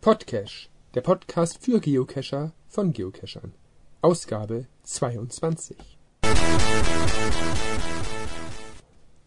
Podcache, 0.00 0.70
der 0.94 1.02
Podcast 1.02 1.62
für 1.62 1.78
Geocacher 1.78 2.54
von 2.68 2.94
Geocachern. 2.94 3.52
Ausgabe 4.00 4.66
22. 4.84 5.76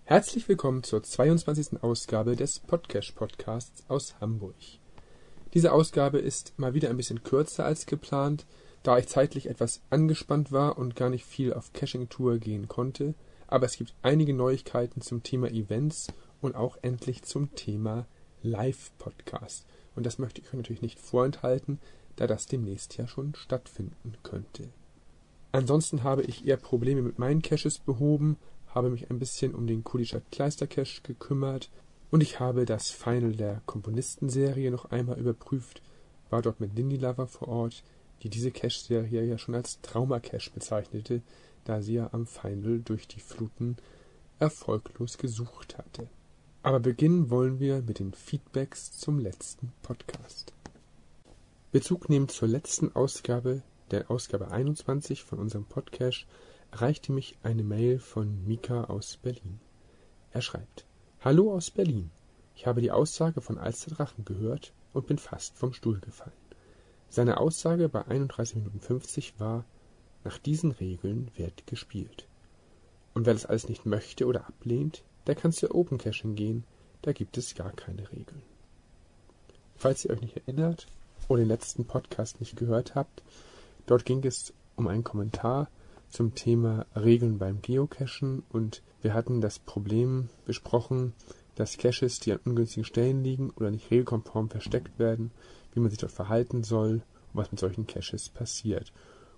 Herzlich 0.06 0.50
willkommen 0.50 0.82
zur 0.82 1.04
22. 1.04 1.84
Ausgabe 1.84 2.36
des 2.36 2.58
Podcache 2.58 3.14
Podcasts 3.14 3.84
aus 3.88 4.16
Hamburg. 4.20 4.56
Diese 5.54 5.72
Ausgabe 5.72 6.18
ist 6.18 6.58
mal 6.58 6.74
wieder 6.74 6.90
ein 6.90 6.98
bisschen 6.98 7.22
kürzer 7.22 7.66
als 7.66 7.86
geplant, 7.86 8.48
da 8.82 8.98
ich 8.98 9.08
zeitlich 9.08 9.52
etwas 9.52 9.84
angespannt 9.92 10.52
war 10.52 10.80
und 10.80 10.96
gar 10.96 11.12
nicht 11.12 11.26
viel 11.26 11.54
auf 11.54 11.72
Caching-Tour 11.74 12.40
gehen 12.40 12.68
konnte, 12.68 13.14
aber 13.46 13.68
es 13.68 13.78
gibt 13.78 13.94
einige 14.02 14.34
Neuigkeiten 14.34 15.02
zum 15.02 15.22
Thema 15.22 15.52
Events 15.52 16.08
und 16.42 16.56
auch 16.56 16.78
endlich 16.82 17.22
zum 17.22 17.54
Thema 17.54 18.08
Live-Podcast. 18.42 19.68
Und 19.96 20.06
das 20.06 20.18
möchte 20.18 20.42
ich 20.42 20.48
euch 20.48 20.54
natürlich 20.54 20.82
nicht 20.82 21.00
vorenthalten, 21.00 21.80
da 22.16 22.28
das 22.28 22.46
demnächst 22.46 22.98
ja 22.98 23.08
schon 23.08 23.36
stattfinden 23.36 24.14
könnte. 24.24 24.70
Ansonsten 25.52 26.04
habe 26.04 26.24
ich 26.24 26.48
eher 26.48 26.58
Probleme 26.58 27.02
mit 27.02 27.20
meinen 27.20 27.42
Caches 27.42 27.80
behoben, 27.80 28.38
habe 28.68 28.90
mich 28.90 29.10
ein 29.10 29.20
bisschen 29.20 29.54
um 29.54 29.68
den 29.68 29.84
Kudischer 29.84 30.22
Kleister 30.32 30.68
Cache 30.68 31.02
gekümmert 31.04 31.70
und 32.10 32.22
ich 32.22 32.40
habe 32.40 32.66
das 32.66 32.90
Final 32.90 33.34
der 33.34 33.62
Komponistenserie 33.66 34.72
noch 34.72 34.86
einmal 34.86 35.20
überprüft, 35.20 35.82
war 36.30 36.42
dort 36.42 36.60
mit 36.60 36.76
Lindy 36.76 36.98
Lover 36.98 37.28
vor 37.28 37.48
Ort, 37.48 37.84
die 38.24 38.30
diese 38.30 38.52
Cache-Serie 38.52 39.24
ja 39.26 39.38
schon 39.38 39.56
als 39.56 39.80
Trauma-Cache 39.82 40.52
bezeichnete, 40.52 41.22
da 41.66 41.82
sie 41.82 41.96
ja 41.96 42.10
am 42.14 42.26
Final 42.26 42.80
durch 42.80 43.08
die 43.08 43.20
Fluten 43.20 43.78
erfolglos 44.40 45.18
gesucht 45.18 45.78
hatte. 45.78 46.08
Aber 46.66 46.80
beginnen 46.80 47.30
wollen 47.30 47.60
wir 47.60 47.82
mit 47.82 48.00
den 48.00 48.14
Feedbacks 48.14 48.94
zum 48.94 49.20
letzten 49.20 49.74
Podcast. 49.82 50.54
Bezug 51.74 52.08
nehmend 52.08 52.32
zur 52.32 52.48
letzten 52.48 52.96
Ausgabe, 52.96 53.64
der 53.92 54.10
Ausgabe 54.10 54.50
21 54.50 55.24
von 55.24 55.40
unserem 55.40 55.66
Podcast, 55.66 56.26
erreichte 56.72 57.12
mich 57.12 57.38
eine 57.44 57.64
Mail 57.64 58.00
von 58.00 58.46
Mika 58.48 58.86
aus 58.86 59.18
Berlin. 59.18 59.60
Er 60.32 60.42
schreibt: 60.42 60.86
Hallo 61.20 61.54
aus 61.54 61.70
Berlin. 61.70 62.12
Ich 62.56 62.66
habe 62.66 62.80
die 62.80 62.92
Aussage 62.92 63.42
von 63.42 63.58
Alster 63.58 63.92
Drachen 63.92 64.24
gehört 64.24 64.72
und 64.94 65.06
bin 65.06 65.18
fast 65.18 65.58
vom 65.58 65.74
Stuhl 65.74 66.00
gefallen. 66.00 66.32
Seine 67.10 67.42
Aussage 67.42 67.90
bei 67.90 68.08
31 68.08 68.56
Minuten 68.56 68.80
50 68.80 69.38
war, 69.38 69.66
nach 70.24 70.38
diesen 70.38 70.72
Regeln 70.72 71.30
wird 71.36 71.68
gespielt. 71.68 72.26
Und 73.14 73.26
wer 73.26 73.34
das 73.34 73.46
alles 73.46 73.68
nicht 73.68 73.86
möchte 73.86 74.26
oder 74.26 74.48
ablehnt, 74.48 75.04
der 75.28 75.36
kann 75.36 75.52
zu 75.52 75.74
Open 75.74 75.98
Caching 75.98 76.36
gehen, 76.36 76.64
da 77.02 77.12
gibt 77.12 77.38
es 77.38 77.56
gar 77.56 77.72
keine 77.72 78.10
Regeln. 78.12 78.42
Falls 79.76 80.06
ihr 80.06 80.12
euch 80.12 80.22
nicht 80.22 80.38
erinnert 80.38 80.88
oder 81.28 81.42
den 81.42 81.50
letzten 81.50 81.86
Podcast 81.86 82.40
nicht 82.40 82.56
gehört 82.56 82.96
habt, 82.96 83.24
dort 83.86 84.06
ging 84.06 84.24
es 84.26 84.54
um 84.76 84.88
einen 84.88 85.04
Kommentar 85.04 85.70
zum 86.10 86.36
Thema 86.36 86.86
Regeln 86.96 87.40
beim 87.40 87.62
Geocachen 87.62 88.44
und 88.50 88.82
wir 89.02 89.14
hatten 89.14 89.42
das 89.42 89.60
Problem 89.60 90.30
besprochen, 90.46 91.14
dass 91.56 91.78
Caches, 91.78 92.20
die 92.20 92.32
an 92.32 92.40
ungünstigen 92.46 92.86
Stellen 92.86 93.24
liegen 93.24 93.50
oder 93.52 93.72
nicht 93.72 93.92
regelkonform 93.92 94.50
versteckt 94.50 94.98
werden, 95.00 95.32
wie 95.74 95.80
man 95.80 95.90
sich 95.90 96.00
dort 96.00 96.12
verhalten 96.12 96.64
soll 96.64 96.94
und 96.94 97.04
was 97.34 97.52
mit 97.52 97.60
solchen 97.60 97.88
Caches 97.88 98.30
passiert. 98.30 98.92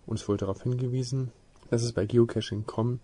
Und 0.06 0.20
es 0.20 0.28
wurde 0.28 0.40
darauf 0.40 0.64
hingewiesen, 0.64 1.32
dass 1.70 1.84
es 1.84 1.94
bei 1.94 2.06
Geocaching.com 2.06 3.00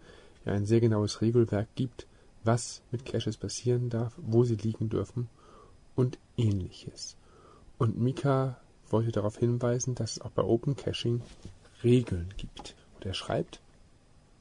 ja 0.45 0.53
ein 0.53 0.65
sehr 0.65 0.79
genaues 0.79 1.21
Regelwerk 1.21 1.67
gibt, 1.75 2.07
was 2.43 2.81
mit 2.91 3.05
Caches 3.05 3.37
passieren 3.37 3.89
darf, 3.89 4.13
wo 4.17 4.43
sie 4.43 4.55
liegen 4.55 4.89
dürfen 4.89 5.29
und 5.95 6.17
ähnliches. 6.37 7.15
Und 7.77 7.99
Mika 7.99 8.59
wollte 8.89 9.11
darauf 9.11 9.37
hinweisen, 9.37 9.95
dass 9.95 10.11
es 10.11 10.21
auch 10.21 10.31
bei 10.31 10.43
Open 10.43 10.75
Caching 10.75 11.21
Regeln 11.83 12.33
gibt. 12.37 12.75
Und 12.95 13.05
er 13.05 13.13
schreibt, 13.13 13.61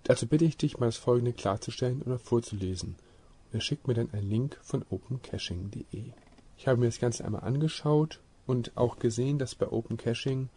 dazu 0.05 0.27
bitte 0.27 0.45
ich 0.45 0.57
dich 0.57 0.79
mal 0.79 0.87
das 0.87 0.97
folgende 0.97 1.33
klarzustellen 1.33 2.03
oder 2.03 2.19
vorzulesen. 2.19 2.97
Und 3.47 3.55
er 3.55 3.61
schickt 3.61 3.89
mir 3.89 3.95
dann 3.95 4.13
einen 4.13 4.29
Link 4.29 4.59
von 4.63 4.85
opencaching.de. 4.89 6.13
Ich 6.59 6.69
habe 6.69 6.79
mir 6.79 6.87
das 6.87 6.99
Ganze 6.99 7.25
einmal 7.25 7.43
angeschaut 7.43 8.21
und 8.47 8.77
auch 8.77 8.99
gesehen, 8.99 9.39
dass 9.39 9.55
bei 9.55 9.71
Open 9.71 9.97
Caching 9.97 10.49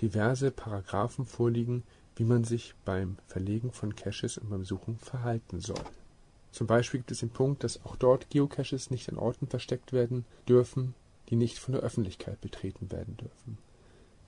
diverse 0.00 0.50
Paragraphen 0.50 1.26
vorliegen, 1.26 1.82
wie 2.16 2.24
man 2.24 2.44
sich 2.44 2.74
beim 2.84 3.18
Verlegen 3.26 3.72
von 3.72 3.94
Caches 3.94 4.38
und 4.38 4.50
beim 4.50 4.64
Suchen 4.64 4.98
verhalten 4.98 5.60
soll. 5.60 5.84
Zum 6.50 6.66
Beispiel 6.66 7.00
gibt 7.00 7.12
es 7.12 7.20
den 7.20 7.30
Punkt, 7.30 7.62
dass 7.64 7.84
auch 7.84 7.96
dort 7.96 8.30
Geocaches 8.30 8.90
nicht 8.90 9.08
an 9.08 9.18
Orten 9.18 9.46
versteckt 9.46 9.92
werden 9.92 10.24
dürfen, 10.48 10.94
die 11.28 11.36
nicht 11.36 11.58
von 11.58 11.72
der 11.72 11.82
Öffentlichkeit 11.82 12.40
betreten 12.40 12.90
werden 12.90 13.16
dürfen. 13.16 13.58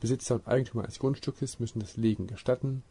Besitzer 0.00 0.36
und 0.36 0.46
Eigentümer 0.46 0.84
eines 0.84 0.98
Grundstückes 0.98 1.58
müssen 1.60 1.80
das 1.80 1.96
Legen 1.96 2.26
gestatten. 2.26 2.82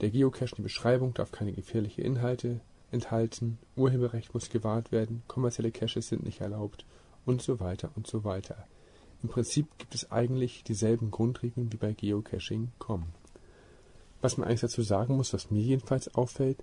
Der 0.00 0.10
Geocache 0.10 0.50
in 0.52 0.56
die 0.56 0.62
Beschreibung 0.62 1.14
darf 1.14 1.32
keine 1.32 1.52
gefährliche 1.52 2.02
Inhalte 2.02 2.60
enthalten. 2.90 3.58
Urheberrecht 3.76 4.32
muss 4.34 4.50
gewahrt 4.50 4.92
werden. 4.92 5.22
Kommerzielle 5.28 5.72
Caches 5.72 6.08
sind 6.08 6.24
nicht 6.24 6.40
erlaubt 6.40 6.84
und 7.26 7.42
so 7.42 7.60
weiter 7.60 7.90
und 7.96 8.06
so 8.06 8.24
weiter. 8.24 8.66
Im 9.22 9.28
Prinzip 9.28 9.66
gibt 9.78 9.94
es 9.94 10.10
eigentlich 10.10 10.62
dieselben 10.62 11.10
Grundregeln 11.10 11.72
wie 11.72 11.76
bei 11.76 11.92
Geocaching.com. 11.92 13.06
Was 14.20 14.36
man 14.36 14.48
eigentlich 14.48 14.60
dazu 14.60 14.82
sagen 14.82 15.16
muss, 15.16 15.32
was 15.32 15.50
mir 15.50 15.62
jedenfalls 15.62 16.14
auffällt, 16.14 16.58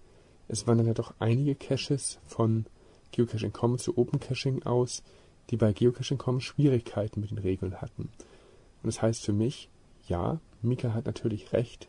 es 0.47 0.67
wandern 0.67 0.87
ja 0.87 0.93
doch 0.93 1.13
einige 1.19 1.55
Caches 1.55 2.19
von 2.25 2.65
Geocaching.com 3.11 3.77
zu 3.77 3.97
Open 3.97 4.19
Caching 4.19 4.63
aus, 4.63 5.03
die 5.49 5.57
bei 5.57 5.73
Geocaching.com 5.73 6.41
Schwierigkeiten 6.41 7.21
mit 7.21 7.31
den 7.31 7.37
Regeln 7.37 7.81
hatten. 7.81 8.03
Und 8.03 8.87
das 8.93 9.01
heißt 9.01 9.23
für 9.23 9.33
mich, 9.33 9.69
ja, 10.07 10.39
Mika 10.61 10.93
hat 10.93 11.05
natürlich 11.05 11.53
recht. 11.53 11.87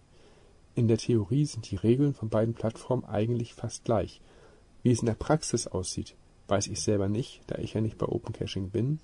In 0.74 0.88
der 0.88 0.98
Theorie 0.98 1.46
sind 1.46 1.70
die 1.70 1.76
Regeln 1.76 2.14
von 2.14 2.28
beiden 2.28 2.54
Plattformen 2.54 3.04
eigentlich 3.04 3.54
fast 3.54 3.84
gleich. 3.84 4.20
Wie 4.82 4.90
es 4.90 5.00
in 5.00 5.06
der 5.06 5.14
Praxis 5.14 5.66
aussieht, 5.66 6.14
weiß 6.48 6.68
ich 6.68 6.80
selber 6.80 7.08
nicht, 7.08 7.40
da 7.46 7.58
ich 7.58 7.74
ja 7.74 7.80
nicht 7.80 7.98
bei 7.98 8.06
Open 8.06 8.32
Caching 8.32 8.70
bin. 8.70 9.00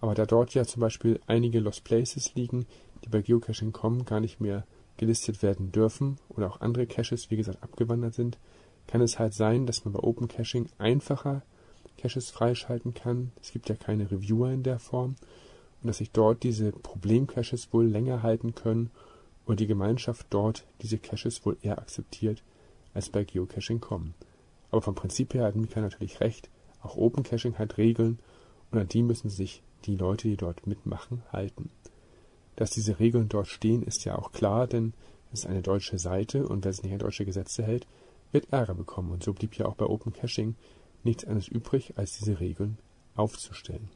Aber 0.00 0.14
da 0.14 0.26
dort 0.26 0.54
ja 0.54 0.64
zum 0.64 0.80
Beispiel 0.80 1.20
einige 1.26 1.60
Lost 1.60 1.84
Places 1.84 2.34
liegen, 2.34 2.66
die 3.04 3.08
bei 3.08 3.22
Geocaching.com 3.22 4.04
gar 4.04 4.20
nicht 4.20 4.40
mehr 4.40 4.66
gelistet 4.96 5.42
werden 5.42 5.70
dürfen 5.70 6.18
oder 6.28 6.48
auch 6.48 6.60
andere 6.60 6.86
Caches, 6.86 7.30
wie 7.30 7.36
gesagt, 7.36 7.62
abgewandert 7.62 8.14
sind, 8.14 8.38
kann 8.86 9.00
es 9.00 9.18
halt 9.18 9.34
sein, 9.34 9.66
dass 9.66 9.84
man 9.84 9.94
bei 9.94 10.00
Open 10.00 10.28
Caching 10.28 10.68
einfacher 10.78 11.42
Caches 11.98 12.30
freischalten 12.30 12.94
kann. 12.94 13.32
Es 13.40 13.52
gibt 13.52 13.68
ja 13.68 13.76
keine 13.76 14.10
Reviewer 14.10 14.50
in 14.50 14.62
der 14.62 14.78
Form 14.78 15.16
und 15.80 15.88
dass 15.88 15.98
sich 15.98 16.10
dort 16.10 16.42
diese 16.42 16.72
Problem-Caches 16.72 17.72
wohl 17.72 17.86
länger 17.86 18.22
halten 18.22 18.54
können 18.54 18.90
und 19.44 19.60
die 19.60 19.66
Gemeinschaft 19.66 20.26
dort 20.30 20.64
diese 20.82 20.98
Caches 20.98 21.44
wohl 21.44 21.56
eher 21.62 21.78
akzeptiert 21.78 22.42
als 22.94 23.08
bei 23.08 23.24
Geocaching.com. 23.24 24.14
Aber 24.70 24.82
vom 24.82 24.94
Prinzip 24.94 25.34
her 25.34 25.44
hat 25.44 25.56
Mika 25.56 25.80
natürlich 25.80 26.20
recht, 26.20 26.48
auch 26.82 26.96
Open 26.96 27.22
Caching 27.22 27.58
hat 27.58 27.78
Regeln 27.78 28.18
und 28.70 28.78
an 28.78 28.88
die 28.88 29.02
müssen 29.02 29.30
sich 29.30 29.62
die 29.84 29.96
Leute, 29.96 30.28
die 30.28 30.36
dort 30.36 30.66
mitmachen, 30.66 31.22
halten. 31.32 31.70
Dass 32.56 32.70
diese 32.70 32.98
Regeln 32.98 33.28
dort 33.28 33.48
stehen, 33.48 33.82
ist 33.82 34.04
ja 34.04 34.16
auch 34.16 34.32
klar, 34.32 34.66
denn 34.66 34.94
es 35.32 35.40
ist 35.40 35.46
eine 35.46 35.62
deutsche 35.62 35.98
Seite 35.98 36.46
und 36.46 36.64
wer 36.64 36.72
sich 36.72 36.82
nicht 36.82 36.92
an 36.92 36.98
deutsche 36.98 37.24
Gesetze 37.24 37.62
hält, 37.62 37.86
wird 38.32 38.52
Ärger 38.52 38.74
bekommen 38.74 39.12
und 39.12 39.22
so 39.22 39.32
blieb 39.32 39.56
ja 39.56 39.66
auch 39.66 39.74
bei 39.74 39.86
Open 39.86 40.12
Caching 40.12 40.56
nichts 41.04 41.24
anderes 41.24 41.48
übrig, 41.48 41.94
als 41.96 42.18
diese 42.18 42.40
Regeln 42.40 42.78
aufzustellen. 43.14 43.88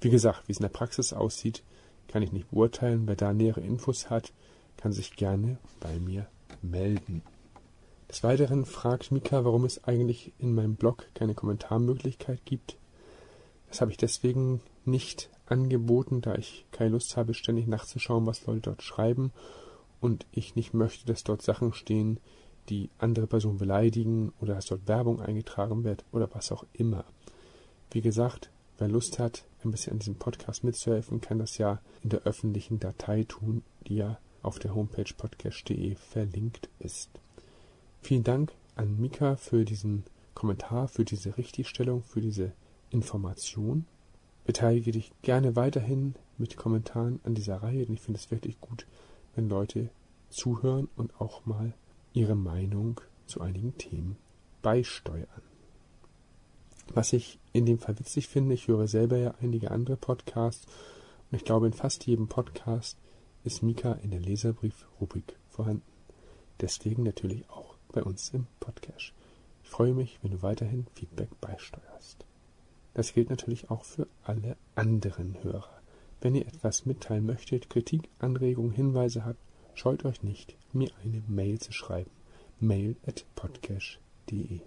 Wie 0.00 0.10
gesagt, 0.10 0.48
wie 0.48 0.52
es 0.52 0.58
in 0.58 0.64
der 0.64 0.68
Praxis 0.68 1.12
aussieht, 1.12 1.62
kann 2.08 2.22
ich 2.22 2.32
nicht 2.32 2.50
beurteilen. 2.50 3.06
Wer 3.06 3.16
da 3.16 3.32
nähere 3.32 3.60
Infos 3.60 4.10
hat, 4.10 4.32
kann 4.76 4.92
sich 4.92 5.16
gerne 5.16 5.58
bei 5.80 5.98
mir 5.98 6.26
melden. 6.62 7.22
Des 8.10 8.22
Weiteren 8.22 8.64
fragt 8.64 9.12
Mika, 9.12 9.44
warum 9.44 9.64
es 9.64 9.84
eigentlich 9.84 10.32
in 10.38 10.54
meinem 10.54 10.76
Blog 10.76 11.06
keine 11.14 11.34
Kommentarmöglichkeit 11.34 12.44
gibt. 12.44 12.76
Das 13.68 13.80
habe 13.80 13.90
ich 13.90 13.96
deswegen 13.96 14.60
nicht 14.84 15.30
angeboten, 15.46 16.20
da 16.20 16.34
ich 16.34 16.66
keine 16.70 16.90
Lust 16.90 17.16
habe, 17.16 17.34
ständig 17.34 17.66
nachzuschauen, 17.66 18.26
was 18.26 18.46
Leute 18.46 18.60
dort 18.60 18.82
schreiben 18.82 19.32
und 20.00 20.26
ich 20.32 20.54
nicht 20.54 20.74
möchte, 20.74 21.06
dass 21.06 21.24
dort 21.24 21.42
Sachen 21.42 21.72
stehen, 21.72 22.20
die 22.68 22.90
andere 22.98 23.26
Person 23.26 23.58
beleidigen 23.58 24.32
oder 24.40 24.54
dass 24.54 24.66
dort 24.66 24.88
Werbung 24.88 25.20
eingetragen 25.20 25.84
wird 25.84 26.04
oder 26.12 26.28
was 26.32 26.52
auch 26.52 26.64
immer. 26.72 27.04
Wie 27.90 28.00
gesagt, 28.00 28.50
wer 28.78 28.88
Lust 28.88 29.18
hat, 29.18 29.44
ein 29.64 29.70
bisschen 29.70 29.94
an 29.94 29.98
diesem 29.98 30.16
Podcast 30.16 30.64
mitzuhelfen, 30.64 31.20
kann 31.20 31.38
das 31.38 31.58
ja 31.58 31.80
in 32.02 32.10
der 32.10 32.22
öffentlichen 32.22 32.80
Datei 32.80 33.24
tun, 33.24 33.62
die 33.86 33.96
ja 33.96 34.18
auf 34.42 34.58
der 34.58 34.74
Homepage 34.74 35.12
podcast.de 35.16 35.94
verlinkt 35.94 36.68
ist. 36.78 37.10
Vielen 38.02 38.24
Dank 38.24 38.52
an 38.76 39.00
Mika 39.00 39.36
für 39.36 39.64
diesen 39.64 40.04
Kommentar, 40.34 40.88
für 40.88 41.04
diese 41.04 41.38
Richtigstellung, 41.38 42.02
für 42.02 42.20
diese 42.20 42.52
Information. 42.90 43.86
Beteilige 44.44 44.92
dich 44.92 45.12
gerne 45.22 45.56
weiterhin 45.56 46.14
mit 46.36 46.56
Kommentaren 46.56 47.20
an 47.24 47.34
dieser 47.34 47.62
Reihe, 47.62 47.86
denn 47.86 47.94
ich 47.94 48.00
finde 48.00 48.20
es 48.20 48.30
wirklich 48.30 48.60
gut, 48.60 48.86
wenn 49.34 49.48
Leute 49.48 49.88
zuhören 50.28 50.88
und 50.96 51.18
auch 51.20 51.46
mal 51.46 51.72
ihre 52.14 52.34
Meinung 52.36 53.00
zu 53.26 53.40
einigen 53.42 53.76
Themen 53.76 54.16
beisteuern. 54.62 55.28
Was 56.94 57.12
ich 57.12 57.38
in 57.52 57.66
dem 57.66 57.78
Fall 57.78 57.98
witzig 57.98 58.28
finde, 58.28 58.54
ich 58.54 58.68
höre 58.68 58.88
selber 58.88 59.16
ja 59.18 59.34
einige 59.42 59.70
andere 59.70 59.96
Podcasts 59.96 60.66
Und 61.30 61.36
ich 61.36 61.44
glaube, 61.44 61.66
in 61.66 61.72
fast 61.72 62.06
jedem 62.06 62.28
Podcast 62.28 62.96
ist 63.42 63.62
Mika 63.62 63.92
in 64.02 64.10
der 64.10 64.20
Leserbrief-Rubrik 64.20 65.36
vorhanden. 65.50 65.82
Deswegen 66.60 67.02
natürlich 67.02 67.48
auch 67.50 67.74
bei 67.92 68.02
uns 68.02 68.30
im 68.30 68.46
Podcast. 68.60 69.12
Ich 69.64 69.70
freue 69.70 69.94
mich, 69.94 70.18
wenn 70.22 70.30
du 70.30 70.42
weiterhin 70.42 70.86
Feedback 70.94 71.28
beisteuerst. 71.40 72.24
Das 72.94 73.12
gilt 73.12 73.30
natürlich 73.30 73.70
auch 73.70 73.84
für 73.84 74.06
alle 74.22 74.56
anderen 74.76 75.42
Hörer. 75.42 75.80
Wenn 76.20 76.36
ihr 76.36 76.46
etwas 76.46 76.86
mitteilen 76.86 77.26
möchtet, 77.26 77.68
Kritik, 77.68 78.08
Anregungen, 78.20 78.72
Hinweise 78.72 79.24
habt, 79.24 79.40
scheut 79.74 80.04
euch 80.04 80.22
nicht, 80.22 80.56
mir 80.72 80.90
eine 81.02 81.22
Mail 81.28 81.58
zu 81.58 81.72
schreiben. 81.72 82.10
mail 82.60 82.96
at 83.06 83.24
podcast.de 83.34 84.60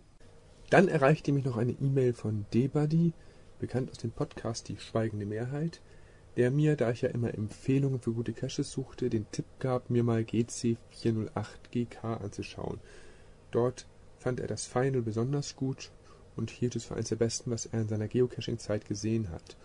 Dann 0.69 0.87
erreichte 0.87 1.31
mich 1.31 1.45
noch 1.45 1.57
eine 1.57 1.71
E-Mail 1.71 2.13
von 2.13 2.45
Debuddy, 2.53 3.13
bekannt 3.59 3.89
aus 3.89 3.97
dem 3.97 4.11
Podcast 4.11 4.67
Die 4.67 4.77
Schweigende 4.77 5.25
Mehrheit, 5.25 5.81
der 6.35 6.51
mir, 6.51 6.75
da 6.75 6.91
ich 6.91 7.01
ja 7.01 7.09
immer 7.09 7.33
Empfehlungen 7.33 7.99
für 7.99 8.11
gute 8.11 8.33
Caches 8.33 8.71
suchte, 8.71 9.09
den 9.09 9.25
Tipp 9.31 9.45
gab, 9.59 9.89
mir 9.89 10.03
mal 10.03 10.21
GC408GK 10.21 12.21
anzuschauen. 12.21 12.79
Dort 13.51 13.87
fand 14.19 14.39
er 14.39 14.47
das 14.47 14.67
Final 14.67 15.01
besonders 15.01 15.55
gut 15.55 15.91
und 16.35 16.51
hielt 16.51 16.75
es 16.75 16.85
für 16.85 16.93
eines 16.93 17.09
der 17.09 17.15
besten, 17.15 17.49
was 17.49 17.65
er 17.65 17.81
in 17.81 17.87
seiner 17.87 18.07
Geocaching-Zeit 18.07 18.85
gesehen 18.85 19.31
hat. 19.31 19.57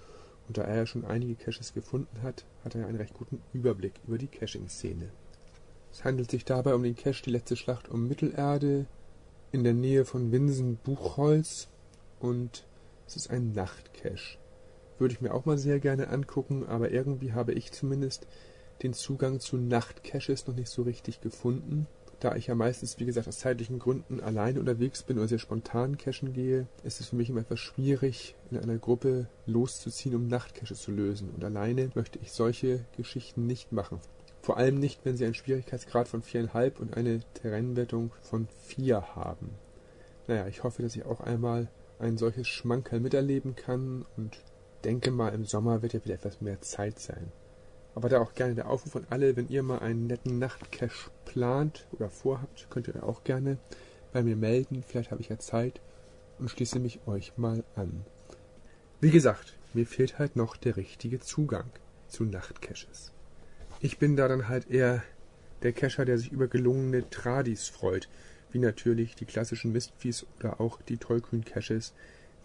Und 0.49 0.57
da 0.57 0.63
er 0.63 0.87
schon 0.87 1.05
einige 1.05 1.35
Caches 1.35 1.75
gefunden 1.75 2.23
hat, 2.23 2.47
hat 2.65 2.75
er 2.75 2.87
einen 2.87 2.97
recht 2.97 3.15
guten 3.15 3.43
Überblick 3.53 3.95
über 4.07 4.19
die 4.19 4.29
Caching-Szene. 4.29 5.11
Es 5.93 6.05
handelt 6.05 6.31
sich 6.31 6.47
dabei 6.47 6.75
um 6.75 6.83
den 6.83 6.97
Cache 6.97 7.23
Die 7.23 7.31
letzte 7.31 7.55
Schlacht 7.55 7.91
um 7.91 8.09
Mittelerde 8.09 8.87
in 9.53 9.63
der 9.63 9.75
Nähe 9.75 10.07
von 10.07 10.33
Winsen-Buchholz 10.33 11.69
und 12.19 12.67
es 13.07 13.17
ist 13.17 13.31
ein 13.31 13.53
Nachtcache. 13.53 14.39
Würde 14.99 15.13
ich 15.13 15.21
mir 15.21 15.35
auch 15.35 15.45
mal 15.45 15.59
sehr 15.59 15.81
gerne 15.81 16.09
angucken, 16.09 16.65
aber 16.67 16.93
irgendwie 16.93 17.35
habe 17.35 17.53
ich 17.53 17.73
zumindest 17.73 18.27
den 18.83 18.95
Zugang 18.95 19.39
zu 19.39 19.59
Nachtcaches 19.59 20.47
noch 20.47 20.57
nicht 20.57 20.71
so 20.71 20.83
richtig 20.83 21.21
gefunden. 21.21 21.87
Da 22.21 22.37
ich 22.37 22.47
ja 22.47 22.55
meistens, 22.55 22.99
wie 22.99 23.05
gesagt, 23.05 23.29
aus 23.29 23.41
zeitlichen 23.41 23.79
Gründen 23.79 24.21
alleine 24.21 24.61
unterwegs 24.61 25.03
bin 25.03 25.19
oder 25.19 25.29
sehr 25.29 25.39
spontan 25.39 25.99
cachen 25.99 26.33
gehe, 26.33 26.69
ist 26.85 27.01
es 27.01 27.09
für 27.09 27.17
mich 27.17 27.29
immer 27.29 27.41
etwas 27.41 27.61
schwierig, 27.61 28.35
in 28.51 28.59
einer 28.59 28.79
Gruppe 28.79 29.29
loszuziehen, 29.45 30.15
um 30.15 30.27
Nachtcaches 30.29 30.81
zu 30.81 30.91
lösen. 30.91 31.31
Und 31.31 31.45
alleine 31.45 31.91
möchte 31.95 32.19
ich 32.23 32.33
solche 32.33 32.87
Geschichten 32.97 33.47
nicht 33.47 33.73
machen. 33.73 34.01
Vor 34.43 34.57
allem 34.57 34.81
nicht, 34.81 35.05
wenn 35.05 35.17
sie 35.17 35.25
einen 35.25 35.35
Schwierigkeitsgrad 35.35 36.09
von 36.09 36.21
viereinhalb 36.21 36.81
und 36.81 36.97
eine 36.97 37.21
Terrainwertung 37.35 38.11
von 38.23 38.49
vier 38.67 39.15
haben. 39.15 39.51
Naja, 40.27 40.49
ich 40.49 40.65
hoffe, 40.65 40.83
dass 40.83 40.97
ich 40.97 41.05
auch 41.05 41.21
einmal 41.21 41.69
ein 42.01 42.19
solches 42.19 42.49
Schmankerl 42.49 42.99
miterleben 42.99 43.55
kann 43.55 44.05
und 44.17 44.37
denke 44.83 45.13
mal, 45.13 45.29
im 45.29 45.45
Sommer 45.45 45.81
wird 45.83 45.93
ja 45.93 46.05
wieder 46.05 46.17
etwas 46.17 46.41
mehr 46.41 46.61
Zeit 46.61 46.99
sein. 46.99 47.31
Aber 47.95 48.09
da 48.09 48.21
auch 48.21 48.35
gerne 48.35 48.57
der 48.57 48.69
Aufruf 48.69 48.97
an 48.97 49.07
alle, 49.11 49.37
wenn 49.37 49.49
ihr 49.49 49.63
mal 49.63 49.79
einen 49.79 50.09
netten 50.09 50.41
Nachtcache 50.41 51.11
plant 51.25 51.87
oder 51.93 52.11
vorhabt, 52.11 52.67
könnt 52.69 52.89
ihr 52.89 53.05
auch 53.05 53.23
gerne 53.23 53.59
bei 54.13 54.25
mir 54.25 54.35
melden. 54.35 54.83
Vielleicht 54.85 55.13
habe 55.13 55.21
ich 55.21 55.29
ja 55.29 55.39
Zeit 55.39 55.81
und 56.41 56.51
schließe 56.51 56.81
mich 56.81 57.07
euch 57.07 57.37
mal 57.37 57.63
an. 57.77 58.05
Wie 59.01 59.11
gesagt, 59.11 59.57
mir 59.73 59.87
fehlt 59.87 60.19
halt 60.19 60.35
noch 60.35 60.57
der 60.57 60.77
richtige 60.77 61.21
Zugang 61.21 61.71
zu 62.09 62.25
Nachtcaches. 62.25 63.13
Ich 63.85 63.99
bin 63.99 64.15
da 64.15 64.29
dann 64.29 64.49
halt 64.49 64.71
eher 64.71 65.03
der 65.65 65.73
Cacher, 65.73 66.05
der 66.05 66.17
sich 66.17 66.31
über 66.31 66.47
gelungene 66.47 67.11
Tradis 67.11 67.67
freut, 67.69 68.09
wie 68.53 68.61
natürlich 68.61 69.17
die 69.17 69.25
klassischen 69.25 69.73
Mistviehs 69.73 70.25
oder 70.39 70.61
auch 70.61 70.81
die 70.83 70.99
tollkühn 70.99 71.45
Caches, 71.45 71.93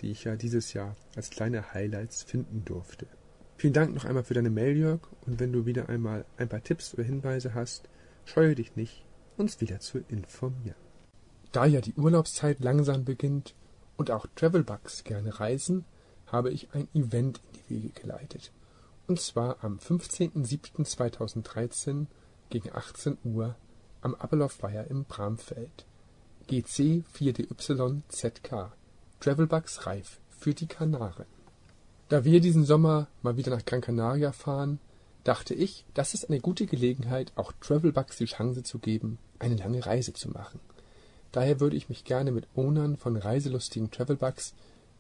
die 0.01 0.09
ich 0.09 0.23
ja 0.23 0.35
dieses 0.35 0.73
Jahr 0.73 0.95
als 1.15 1.29
kleine 1.29 1.75
Highlights 1.75 2.23
finden 2.23 2.65
durfte. 2.65 3.05
Vielen 3.55 3.73
Dank 3.73 3.93
noch 3.93 4.05
einmal 4.05 4.23
für 4.23 4.33
deine 4.33 4.49
Mail, 4.49 4.75
Jörg, 4.75 5.01
und 5.27 5.39
wenn 5.39 5.53
du 5.53 5.67
wieder 5.67 5.89
einmal 5.89 6.25
ein 6.37 6.49
paar 6.49 6.63
Tipps 6.63 6.95
oder 6.95 7.03
Hinweise 7.03 7.53
hast, 7.53 7.87
scheue 8.25 8.55
dich 8.55 8.75
nicht, 8.75 9.05
uns 9.37 9.61
wieder 9.61 9.79
zu 9.79 9.99
informieren. 10.07 10.75
Da 11.51 11.67
ja 11.67 11.81
die 11.81 11.93
Urlaubszeit 11.93 12.61
langsam 12.61 13.05
beginnt 13.05 13.53
und 13.95 14.09
auch 14.09 14.25
Travelbugs 14.35 15.03
gerne 15.03 15.39
reisen, 15.39 15.85
habe 16.25 16.49
ich 16.49 16.69
ein 16.73 16.87
Event 16.95 17.41
in 17.45 17.59
die 17.59 17.69
Wege 17.75 17.89
geleitet. 17.89 18.51
Und 19.07 19.19
zwar 19.19 19.63
am 19.63 19.77
15.07.2013 19.77 22.05
gegen 22.49 22.73
18 22.73 23.17
Uhr 23.23 23.55
am 24.01 24.15
Appelhof-Weiher 24.15 24.89
im 24.89 25.05
Bramfeld. 25.05 25.85
GC 26.47 27.03
4DYZK. 27.17 28.71
Travelbugs 29.19 29.85
reif 29.85 30.19
für 30.29 30.53
die 30.53 30.67
Kanaren. 30.67 31.25
Da 32.09 32.23
wir 32.23 32.39
diesen 32.39 32.65
Sommer 32.65 33.07
mal 33.21 33.37
wieder 33.37 33.55
nach 33.55 33.65
Gran 33.65 33.81
Canaria 33.81 34.31
fahren, 34.31 34.79
dachte 35.23 35.53
ich, 35.53 35.85
das 35.93 36.13
ist 36.13 36.29
eine 36.29 36.39
gute 36.39 36.65
Gelegenheit, 36.65 37.33
auch 37.35 37.51
Travelbugs 37.59 38.17
die 38.17 38.25
Chance 38.25 38.63
zu 38.63 38.79
geben, 38.79 39.17
eine 39.39 39.55
lange 39.55 39.85
Reise 39.85 40.13
zu 40.13 40.29
machen. 40.29 40.59
Daher 41.33 41.59
würde 41.59 41.75
ich 41.75 41.89
mich 41.89 42.05
gerne 42.05 42.31
mit 42.31 42.47
Ownern 42.55 42.95
von 42.95 43.17
reiselustigen 43.17 43.91
Travelbugs, 43.91 44.53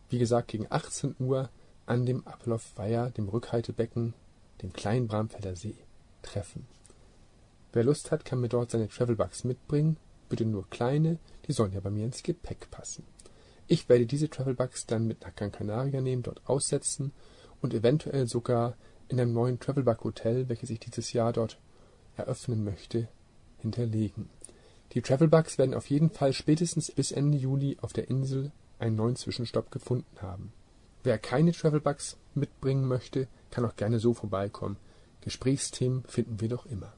wie 0.09 0.19
gesagt 0.19 0.49
gegen 0.49 0.67
18 0.69 1.15
Uhr, 1.19 1.49
an 1.87 2.05
dem 2.05 2.27
Appelhof-Weiher, 2.27 3.09
dem 3.09 3.29
Rückhaltebecken, 3.29 4.13
dem 4.61 4.73
kleinen 4.73 5.07
Bramfelder 5.07 5.55
See, 5.55 5.75
treffen. 6.21 6.67
Wer 7.73 7.85
Lust 7.85 8.11
hat, 8.11 8.25
kann 8.25 8.41
mir 8.41 8.49
dort 8.49 8.71
seine 8.71 8.89
Travelbugs 8.89 9.43
mitbringen, 9.43 9.97
bitte 10.29 10.45
nur 10.45 10.69
kleine, 10.69 11.17
die 11.47 11.53
sollen 11.53 11.73
ja 11.73 11.79
bei 11.79 11.89
mir 11.89 12.05
ins 12.05 12.23
Gepäck 12.23 12.69
passen. 12.69 13.05
Ich 13.67 13.89
werde 13.89 14.05
diese 14.05 14.29
Travelbugs 14.29 14.85
dann 14.85 15.07
mit 15.07 15.21
nach 15.21 15.35
Gran 15.35 15.51
Canaria 15.51 16.01
nehmen, 16.01 16.23
dort 16.23 16.41
aussetzen 16.45 17.11
und 17.61 17.73
eventuell 17.73 18.27
sogar 18.27 18.75
in 19.07 19.19
einem 19.19 19.33
neuen 19.33 19.59
Travelbug 19.59 20.03
Hotel, 20.03 20.49
welches 20.49 20.69
ich 20.69 20.79
dieses 20.79 21.13
Jahr 21.13 21.33
dort 21.33 21.57
eröffnen 22.17 22.63
möchte, 22.63 23.07
hinterlegen. 23.59 24.29
Die 24.93 25.01
Travelbugs 25.01 25.57
werden 25.57 25.73
auf 25.73 25.89
jeden 25.89 26.09
Fall 26.09 26.33
spätestens 26.33 26.91
bis 26.91 27.11
Ende 27.11 27.37
Juli 27.37 27.77
auf 27.81 27.93
der 27.93 28.09
Insel 28.09 28.51
einen 28.79 28.95
neuen 28.95 29.15
Zwischenstopp 29.15 29.71
gefunden 29.71 30.21
haben. 30.21 30.51
Wer 31.07 31.17
keine 31.17 31.53
Travelbugs 31.53 32.17
mitbringen 32.35 32.85
möchte, 32.85 33.29
kann 33.49 33.63
auch 33.63 33.77
gerne 33.77 33.97
so 33.97 34.13
vorbeikommen. 34.13 34.75
Gesprächsthemen 35.21 36.03
finden 36.03 36.41
wir 36.41 36.49
doch 36.49 36.65
immer. 36.65 36.91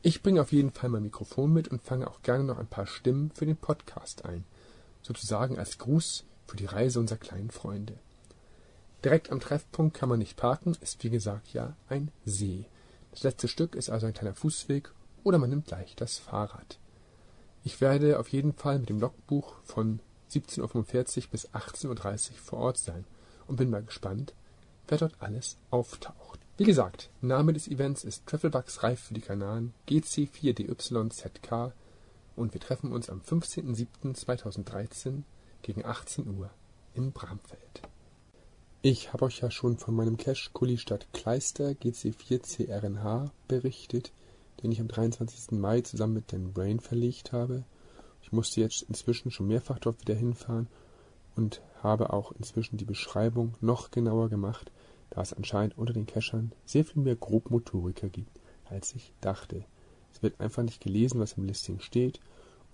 Ich 0.00 0.22
bringe 0.22 0.40
auf 0.40 0.52
jeden 0.52 0.70
Fall 0.70 0.90
mein 0.90 1.02
Mikrofon 1.02 1.52
mit 1.52 1.66
und 1.66 1.82
fange 1.82 2.06
auch 2.06 2.22
gerne 2.22 2.44
noch 2.44 2.58
ein 2.58 2.68
paar 2.68 2.86
Stimmen 2.86 3.32
für 3.32 3.44
den 3.44 3.56
Podcast 3.56 4.24
ein 4.26 4.44
sozusagen 5.02 5.58
als 5.58 5.78
Gruß 5.78 6.22
für 6.46 6.56
die 6.56 6.66
Reise 6.66 7.00
unserer 7.00 7.18
kleinen 7.18 7.50
Freunde. 7.50 7.98
Direkt 9.04 9.32
am 9.32 9.40
Treffpunkt 9.40 9.96
kann 9.96 10.08
man 10.08 10.20
nicht 10.20 10.36
parken, 10.36 10.76
ist 10.80 11.02
wie 11.02 11.10
gesagt 11.10 11.52
ja 11.52 11.74
ein 11.88 12.12
See. 12.24 12.66
Das 13.10 13.24
letzte 13.24 13.48
Stück 13.48 13.74
ist 13.74 13.90
also 13.90 14.06
ein 14.06 14.14
kleiner 14.14 14.36
Fußweg 14.36 14.92
oder 15.24 15.38
man 15.38 15.50
nimmt 15.50 15.66
gleich 15.66 15.96
das 15.96 16.16
Fahrrad. 16.16 16.78
Ich 17.64 17.80
werde 17.80 18.20
auf 18.20 18.28
jeden 18.28 18.52
Fall 18.52 18.78
mit 18.78 18.88
dem 18.88 19.00
Logbuch 19.00 19.56
von 19.64 19.98
17.45 20.30 21.24
Uhr 21.24 21.30
bis 21.32 21.48
18.30 21.48 21.88
Uhr 22.30 22.36
vor 22.36 22.58
Ort 22.60 22.78
sein 22.78 23.04
und 23.46 23.56
bin 23.56 23.70
mal 23.70 23.82
gespannt, 23.82 24.34
wer 24.88 24.98
dort 24.98 25.14
alles 25.20 25.56
auftaucht. 25.70 26.40
Wie 26.56 26.64
gesagt, 26.64 27.10
Name 27.20 27.52
des 27.52 27.68
Events 27.68 28.04
ist 28.04 28.26
Travelbugs 28.26 28.82
Reif 28.82 29.00
für 29.00 29.14
die 29.14 29.20
Kanaren 29.20 29.72
GC4DYZK 29.88 31.72
und 32.36 32.52
wir 32.52 32.60
treffen 32.60 32.92
uns 32.92 33.10
am 33.10 33.20
15.07.2013 33.20 35.22
gegen 35.62 35.84
18 35.84 36.36
Uhr 36.36 36.50
im 36.94 37.12
Bramfeld. 37.12 37.82
Ich 38.82 39.12
habe 39.12 39.26
euch 39.26 39.40
ja 39.40 39.50
schon 39.50 39.78
von 39.78 39.94
meinem 39.94 40.16
Cache 40.16 40.50
Kullistadt 40.52 41.06
Kleister 41.12 41.70
GC4CRNH 41.70 43.30
berichtet, 43.46 44.12
den 44.62 44.72
ich 44.72 44.80
am 44.80 44.88
23. 44.88 45.52
Mai 45.52 45.82
zusammen 45.82 46.14
mit 46.14 46.32
Dan 46.32 46.52
Brain 46.52 46.80
verlegt 46.80 47.32
habe. 47.32 47.64
Ich 48.22 48.32
musste 48.32 48.60
jetzt 48.60 48.82
inzwischen 48.82 49.30
schon 49.30 49.46
mehrfach 49.46 49.78
dort 49.78 50.00
wieder 50.00 50.14
hinfahren 50.14 50.66
und 51.36 51.62
habe 51.82 52.12
auch 52.12 52.32
inzwischen 52.32 52.76
die 52.76 52.84
Beschreibung 52.84 53.54
noch 53.60 53.90
genauer 53.90 54.28
gemacht, 54.28 54.70
da 55.10 55.20
es 55.20 55.32
anscheinend 55.32 55.76
unter 55.76 55.92
den 55.92 56.06
Cachern 56.06 56.52
sehr 56.64 56.84
viel 56.84 57.02
mehr 57.02 57.16
Grobmotoriker 57.16 58.08
gibt, 58.08 58.40
als 58.64 58.94
ich 58.94 59.12
dachte. 59.20 59.64
Es 60.12 60.22
wird 60.22 60.40
einfach 60.40 60.62
nicht 60.62 60.82
gelesen, 60.82 61.20
was 61.20 61.34
im 61.34 61.44
Listing 61.44 61.80
steht, 61.80 62.20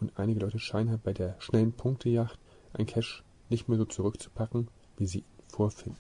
und 0.01 0.17
einige 0.17 0.41
Leute 0.41 0.59
scheinen 0.59 0.91
halt 0.91 1.03
bei 1.03 1.13
der 1.13 1.35
schnellen 1.41 1.73
Punktejacht 1.73 2.39
ein 2.73 2.87
Cache 2.87 3.25
nicht 3.49 3.69
mehr 3.69 3.79
so 3.79 3.85
zurückzupacken, 3.85 4.69
wie 4.97 5.07
sie 5.07 5.19
ihn 5.19 5.25
vorfinden. 5.49 5.99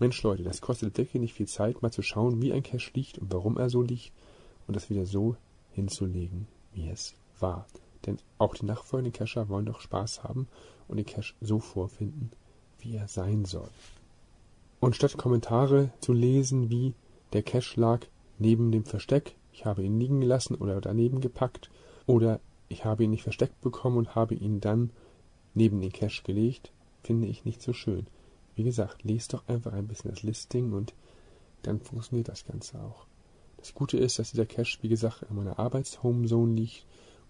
Mensch 0.00 0.22
Leute, 0.22 0.42
das 0.42 0.60
kostet 0.60 0.96
wirklich 0.96 1.20
nicht 1.20 1.34
viel 1.34 1.46
Zeit, 1.46 1.82
mal 1.82 1.92
zu 1.92 2.02
schauen, 2.02 2.40
wie 2.40 2.52
ein 2.52 2.62
Cache 2.62 2.90
liegt 2.94 3.18
und 3.18 3.32
warum 3.32 3.58
er 3.58 3.70
so 3.70 3.82
liegt 3.82 4.12
und 4.66 4.74
das 4.74 4.90
wieder 4.90 5.06
so 5.06 5.36
hinzulegen, 5.72 6.48
wie 6.72 6.88
es 6.88 7.14
war. 7.38 7.66
Denn 8.06 8.18
auch 8.38 8.54
die 8.54 8.66
nachfolgenden 8.66 9.12
Cacher 9.12 9.48
wollen 9.48 9.66
doch 9.66 9.80
Spaß 9.80 10.24
haben 10.24 10.48
und 10.88 10.96
den 10.96 11.06
Cache 11.06 11.34
so 11.40 11.58
vorfinden, 11.58 12.30
wie 12.78 12.96
er 12.96 13.08
sein 13.08 13.44
soll. 13.44 13.68
Und 14.80 14.96
statt 14.96 15.18
Kommentare 15.18 15.92
zu 16.00 16.12
lesen 16.12 16.70
wie 16.70 16.94
der 17.32 17.42
Cache 17.42 17.78
lag 17.78 18.06
neben 18.38 18.72
dem 18.72 18.84
Versteck, 18.84 19.36
ich 19.52 19.66
habe 19.66 19.84
ihn 19.84 20.00
liegen 20.00 20.20
gelassen 20.20 20.54
oder 20.54 20.80
daneben 20.80 21.20
gepackt 21.20 21.70
oder 22.06 22.40
ich 22.68 22.84
habe 22.84 23.04
ihn 23.04 23.10
nicht 23.10 23.22
versteckt 23.22 23.60
bekommen 23.60 23.98
und 23.98 24.14
habe 24.14 24.34
ihn 24.34 24.60
dann 24.60 24.90
neben 25.54 25.80
den 25.80 25.92
Cache 25.92 26.22
gelegt, 26.22 26.72
finde 27.02 27.28
ich 27.28 27.44
nicht 27.44 27.60
so 27.60 27.72
schön. 27.72 28.06
Wie 28.54 28.64
gesagt, 28.64 29.04
lest 29.04 29.34
doch 29.34 29.46
einfach 29.48 29.72
ein 29.72 29.88
bisschen 29.88 30.10
das 30.10 30.22
Listing 30.22 30.72
und 30.72 30.94
dann 31.62 31.80
funktioniert 31.80 32.28
das 32.28 32.46
Ganze 32.46 32.80
auch. 32.80 33.06
Das 33.58 33.74
Gute 33.74 33.98
ist, 33.98 34.18
dass 34.18 34.30
dieser 34.30 34.46
Cache, 34.46 34.78
wie 34.82 34.88
gesagt, 34.88 35.24
in 35.28 35.36
meiner 35.36 35.58
Arbeits-Home-Zone 35.58 36.54
liegt 36.54 36.86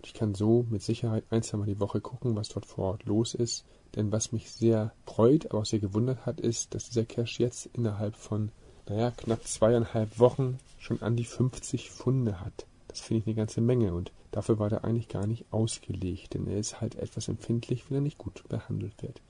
ich 0.06 0.14
kann 0.14 0.34
so 0.34 0.66
mit 0.70 0.82
Sicherheit 0.82 1.24
ein, 1.30 1.42
zweimal 1.42 1.66
die 1.66 1.80
Woche 1.80 2.00
gucken, 2.00 2.36
was 2.36 2.48
dort 2.48 2.66
vor 2.66 2.86
Ort 2.86 3.04
los 3.04 3.34
ist. 3.34 3.64
Denn 3.96 4.12
was 4.12 4.32
mich 4.32 4.50
sehr 4.50 4.92
freut, 5.04 5.50
aber 5.50 5.60
auch 5.60 5.66
sehr 5.66 5.80
gewundert 5.80 6.26
hat, 6.26 6.40
ist, 6.40 6.74
dass 6.74 6.88
dieser 6.88 7.04
Cache 7.04 7.42
jetzt 7.42 7.66
innerhalb 7.72 8.14
von, 8.16 8.52
naja, 8.88 9.10
knapp 9.10 9.46
zweieinhalb 9.46 10.18
Wochen 10.18 10.58
schon 10.78 11.02
an 11.02 11.16
die 11.16 11.24
50 11.24 11.90
Funde 11.90 12.40
hat. 12.40 12.66
Das 12.88 13.00
finde 13.00 13.20
ich 13.20 13.26
eine 13.26 13.36
ganze 13.36 13.60
Menge 13.60 13.94
und 13.94 14.12
dafür 14.32 14.58
war 14.58 14.68
der 14.68 14.84
eigentlich 14.84 15.08
gar 15.08 15.26
nicht 15.26 15.44
ausgelegt, 15.52 16.34
denn 16.34 16.46
er 16.46 16.58
ist 16.58 16.80
halt 16.80 16.96
etwas 16.96 17.28
empfindlich, 17.28 17.84
wenn 17.88 17.98
er 17.98 18.00
nicht 18.00 18.18
gut 18.18 18.42
behandelt 18.48 19.00
wird. 19.02 19.20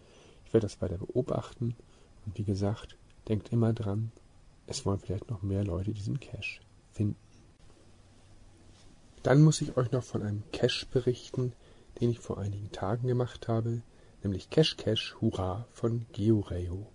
Ich 0.47 0.55
werde 0.55 0.67
das 0.67 0.81
weiter 0.81 0.99
beobachten 0.99 1.77
und 2.25 2.39
wie 2.39 2.45
gesagt, 2.45 2.97
denkt 3.29 3.53
immer 3.53 3.73
dran, 3.73 4.13
es 4.67 4.87
wollen 4.87 4.99
vielleicht 4.99 5.31
noch 5.31 5.43
mehr 5.43 5.65
Leute 5.65 5.93
diesen 5.93 6.21
Cache 6.21 6.61
finden. 6.93 7.17
Dann 9.23 9.43
muss 9.43 9.61
ich 9.61 9.77
euch 9.77 9.93
noch 9.93 10.03
von 10.03 10.23
einem 10.23 10.43
Cache 10.53 10.87
berichten, 10.91 11.53
den 12.01 12.11
ich 12.11 12.21
vor 12.21 12.39
einigen 12.39 12.73
Tagen 12.73 13.07
gemacht 13.07 13.49
habe, 13.49 13.83
nämlich 14.23 14.49
Cache 14.49 14.77
Cache 14.77 15.21
Hurra 15.21 15.67
von 15.73 16.07
GeoReo. 16.13 16.87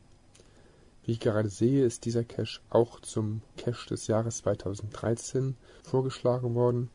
Wie 1.03 1.12
ich 1.12 1.20
gerade 1.20 1.50
sehe, 1.50 1.86
ist 1.86 2.05
dieser 2.05 2.24
Cache 2.24 2.62
auch 2.72 3.00
zum 3.00 3.44
Cache 3.58 3.89
des 3.89 4.08
Jahres 4.08 4.38
2013 4.38 5.55
vorgeschlagen 5.84 6.55
worden. 6.55 6.89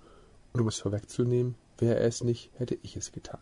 Und 0.52 0.60
um 0.60 0.66
es 0.66 0.80
vorwegzunehmen, 0.80 1.54
wäre 1.78 2.00
er 2.00 2.08
es 2.08 2.24
nicht, 2.24 2.50
hätte 2.54 2.76
ich 2.82 2.96
es 2.96 3.12
getan. 3.12 3.38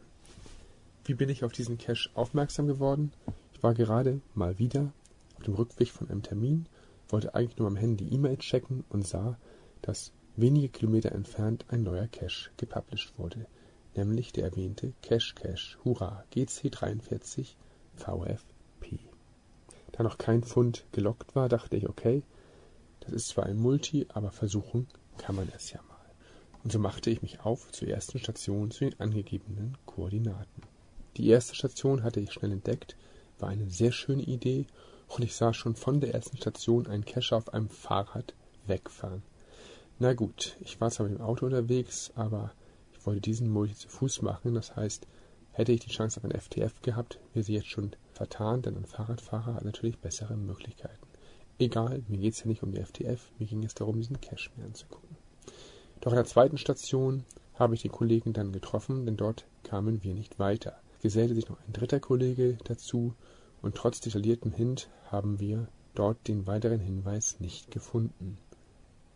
Wie 1.06 1.14
bin 1.14 1.30
ich 1.30 1.42
auf 1.42 1.52
diesen 1.52 1.78
Cache 1.78 2.10
aufmerksam 2.12 2.66
geworden? 2.66 3.12
Ich 3.54 3.62
war 3.62 3.72
gerade 3.72 4.20
mal 4.34 4.58
wieder 4.58 4.92
auf 5.38 5.44
dem 5.44 5.54
Rückweg 5.54 5.88
von 5.88 6.10
einem 6.10 6.22
Termin, 6.22 6.66
wollte 7.08 7.34
eigentlich 7.34 7.56
nur 7.56 7.66
am 7.66 7.76
Handy 7.76 8.06
E-Mail 8.08 8.36
checken 8.36 8.84
und 8.90 9.06
sah, 9.06 9.38
dass 9.80 10.12
wenige 10.40 10.68
Kilometer 10.68 11.12
entfernt 11.12 11.64
ein 11.68 11.82
neuer 11.82 12.06
Cache 12.06 12.50
gepublished 12.56 13.12
wurde, 13.18 13.46
nämlich 13.94 14.32
der 14.32 14.44
erwähnte 14.44 14.92
Cache 15.02 15.34
Cache 15.34 15.78
Hurra 15.84 16.24
GC43 16.34 17.54
VF 17.96 18.44
da 19.98 20.04
noch 20.04 20.16
kein 20.16 20.44
Pfund 20.44 20.86
gelockt 20.92 21.34
war, 21.34 21.48
dachte 21.48 21.76
ich, 21.76 21.88
okay, 21.88 22.22
das 23.00 23.12
ist 23.12 23.28
zwar 23.28 23.46
ein 23.46 23.58
Multi, 23.58 24.06
aber 24.10 24.30
versuchen 24.30 24.86
kann 25.16 25.34
man 25.34 25.50
es 25.56 25.72
ja 25.72 25.80
mal. 25.82 25.96
Und 26.62 26.70
so 26.70 26.78
machte 26.78 27.10
ich 27.10 27.20
mich 27.20 27.40
auf 27.40 27.72
zur 27.72 27.88
ersten 27.88 28.20
Station 28.20 28.70
zu 28.70 28.84
den 28.84 29.00
angegebenen 29.00 29.76
Koordinaten. 29.86 30.62
Die 31.16 31.28
erste 31.28 31.56
Station 31.56 32.04
hatte 32.04 32.20
ich 32.20 32.32
schnell 32.32 32.52
entdeckt, 32.52 32.96
war 33.40 33.48
eine 33.48 33.68
sehr 33.70 33.90
schöne 33.90 34.22
Idee 34.22 34.66
und 35.08 35.24
ich 35.24 35.34
sah 35.34 35.52
schon 35.52 35.74
von 35.74 36.00
der 36.00 36.14
ersten 36.14 36.36
Station 36.36 36.86
einen 36.86 37.04
Cacher 37.04 37.36
auf 37.36 37.52
einem 37.52 37.68
Fahrrad 37.68 38.34
wegfahren. 38.66 39.24
Na 40.00 40.14
gut, 40.14 40.56
ich 40.60 40.80
war 40.80 40.92
zwar 40.92 41.08
mit 41.08 41.18
dem 41.18 41.24
Auto 41.24 41.46
unterwegs, 41.46 42.12
aber 42.14 42.52
ich 42.92 43.04
wollte 43.04 43.20
diesen 43.20 43.50
Multi 43.50 43.74
zu 43.74 43.88
Fuß 43.88 44.22
machen, 44.22 44.54
das 44.54 44.76
heißt, 44.76 45.08
hätte 45.50 45.72
ich 45.72 45.80
die 45.80 45.90
Chance 45.90 46.18
auf 46.20 46.24
ein 46.24 46.40
FTF 46.40 46.82
gehabt, 46.82 47.18
wäre 47.34 47.42
sie 47.42 47.54
jetzt 47.54 47.66
schon 47.66 47.96
vertan, 48.12 48.62
denn 48.62 48.76
ein 48.76 48.86
Fahrradfahrer 48.86 49.54
hat 49.54 49.64
natürlich 49.64 49.98
bessere 49.98 50.36
Möglichkeiten. 50.36 51.04
Egal, 51.58 52.04
mir 52.06 52.18
geht 52.18 52.34
es 52.34 52.40
ja 52.40 52.46
nicht 52.46 52.62
um 52.62 52.70
die 52.70 52.80
FTF, 52.80 53.32
mir 53.40 53.46
ging 53.46 53.64
es 53.64 53.74
darum, 53.74 53.96
diesen 53.96 54.20
Cache 54.20 54.50
mir 54.56 54.66
anzugucken. 54.66 55.16
Doch 56.00 56.12
an 56.12 56.18
der 56.18 56.26
zweiten 56.26 56.58
Station 56.58 57.24
habe 57.54 57.74
ich 57.74 57.82
den 57.82 57.90
Kollegen 57.90 58.32
dann 58.32 58.52
getroffen, 58.52 59.04
denn 59.04 59.16
dort 59.16 59.46
kamen 59.64 60.04
wir 60.04 60.14
nicht 60.14 60.38
weiter. 60.38 60.78
Es 60.94 61.02
gesellte 61.02 61.34
sich 61.34 61.48
noch 61.48 61.58
ein 61.66 61.72
dritter 61.72 61.98
Kollege 61.98 62.56
dazu 62.62 63.14
und 63.62 63.74
trotz 63.74 63.98
detailliertem 64.00 64.52
Hint 64.52 64.88
haben 65.10 65.40
wir 65.40 65.66
dort 65.96 66.28
den 66.28 66.46
weiteren 66.46 66.78
Hinweis 66.78 67.40
nicht 67.40 67.72
gefunden. 67.72 68.38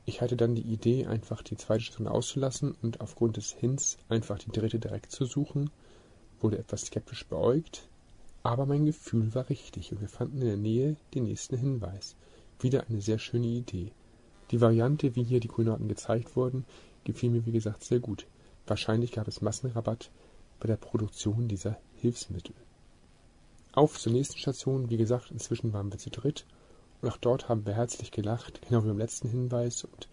Ich 0.05 0.21
hatte 0.21 0.37
dann 0.37 0.55
die 0.55 0.63
Idee, 0.63 1.07
einfach 1.07 1.43
die 1.43 1.57
zweite 1.57 1.85
Station 1.85 2.09
auszulassen 2.09 2.75
und 2.83 3.01
aufgrund 3.01 3.37
des 3.37 3.53
Hints 3.53 3.99
einfach 4.09 4.39
die 4.39 4.51
dritte 4.51 4.81
direkt 4.81 5.13
zu 5.13 5.25
suchen, 5.25 5.71
wurde 6.41 6.59
etwas 6.59 6.87
skeptisch 6.87 7.27
beäugt, 7.27 7.89
aber 8.43 8.67
mein 8.67 8.85
Gefühl 8.85 9.33
war 9.35 9.49
richtig 9.49 9.93
und 9.93 10.01
wir 10.01 10.09
fanden 10.09 10.39
in 10.43 10.49
der 10.49 10.57
Nähe 10.57 10.97
den 11.15 11.25
nächsten 11.25 11.57
Hinweis. 11.57 12.17
Wieder 12.59 12.89
eine 12.89 13.01
sehr 13.01 13.19
schöne 13.19 13.47
Idee. 13.47 13.93
Die 14.51 14.61
Variante, 14.61 15.15
wie 15.15 15.23
hier 15.23 15.39
die 15.39 15.49
Koordinaten 15.49 15.89
gezeigt 15.89 16.35
wurden, 16.35 16.65
gefiel 17.05 17.31
mir 17.31 17.47
wie 17.47 17.53
gesagt 17.53 17.85
sehr 17.85 18.01
gut. 18.01 18.27
Wahrscheinlich 18.67 19.13
gab 19.13 19.29
es 19.29 19.41
Massenrabatt 19.41 20.11
bei 20.59 20.67
der 20.67 20.77
Produktion 20.77 21.47
dieser 21.47 21.79
Hilfsmittel. 21.95 22.55
Auf 23.73 23.99
zur 23.99 24.13
nächsten 24.13 24.39
Station, 24.39 24.91
wie 24.91 24.97
gesagt, 24.97 25.31
inzwischen 25.31 25.73
waren 25.73 25.91
wir 25.93 25.99
zu 25.99 26.11
dritt 26.11 26.45
und 27.03 27.11
auch 27.11 27.19
dort 27.19 27.51
haben 27.51 27.67
wir 27.67 27.75
herzlich 27.75 28.11
gelacht, 28.13 28.63
genau 28.67 28.83
wie 28.85 28.89
beim 28.89 28.99
letzten 28.99 29.29
Hinweis 29.29 29.85
und 29.85 30.09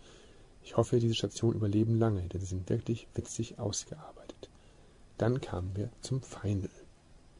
ich 0.61 0.75
hoffe, 0.75 0.99
diese 0.99 1.15
Stationen 1.15 1.55
überleben 1.55 1.97
lange, 1.97 2.21
denn 2.27 2.41
sie 2.41 2.47
sind 2.47 2.69
wirklich 2.69 3.07
witzig 3.15 3.59
ausgearbeitet. 3.59 4.49
Dann 5.17 5.39
kamen 5.39 5.71
wir 5.75 5.89
zum 6.01 6.21
Final. 6.21 6.69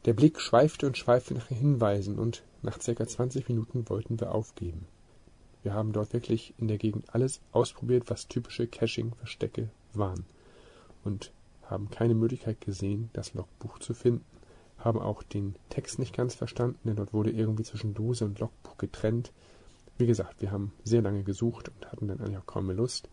Der 0.06 0.14
Blick 0.14 0.40
schweifte 0.40 0.86
und 0.86 0.96
schweifte 0.96 1.34
nach 1.34 1.48
Hinweisen, 1.48 2.18
und 2.18 2.42
nach 2.62 2.80
circa 2.80 3.06
zwanzig 3.06 3.48
Minuten 3.48 3.88
wollten 3.90 4.18
wir 4.18 4.34
aufgeben. 4.34 4.86
Wir 5.62 5.74
haben 5.74 5.92
dort 5.92 6.14
wirklich 6.14 6.54
in 6.56 6.68
der 6.68 6.78
Gegend 6.78 7.14
alles 7.14 7.40
ausprobiert, 7.52 8.04
was 8.08 8.26
typische 8.26 8.66
Caching-Verstecke 8.66 9.68
waren, 9.92 10.24
und 11.04 11.32
haben 11.66 11.90
keine 11.90 12.14
Möglichkeit 12.14 12.60
gesehen, 12.62 13.10
das 13.12 13.34
Logbuch 13.34 13.78
zu 13.78 13.92
finden. 13.92 14.29
Haben 14.80 14.98
auch 14.98 15.22
den 15.22 15.54
Text 15.68 15.98
nicht 15.98 16.16
ganz 16.16 16.34
verstanden, 16.34 16.80
denn 16.84 16.96
dort 16.96 17.12
wurde 17.12 17.30
irgendwie 17.30 17.62
zwischen 17.62 17.94
Dose 17.94 18.24
und 18.24 18.38
Logbuch 18.40 18.78
getrennt. 18.78 19.32
Wie 19.98 20.06
gesagt, 20.06 20.40
wir 20.40 20.50
haben 20.50 20.72
sehr 20.84 21.02
lange 21.02 21.22
gesucht 21.22 21.68
und 21.68 21.92
hatten 21.92 22.08
dann 22.08 22.20
eigentlich 22.20 22.38
auch 22.38 22.46
kaum 22.46 22.66
mehr 22.66 22.76
Lust. 22.76 23.08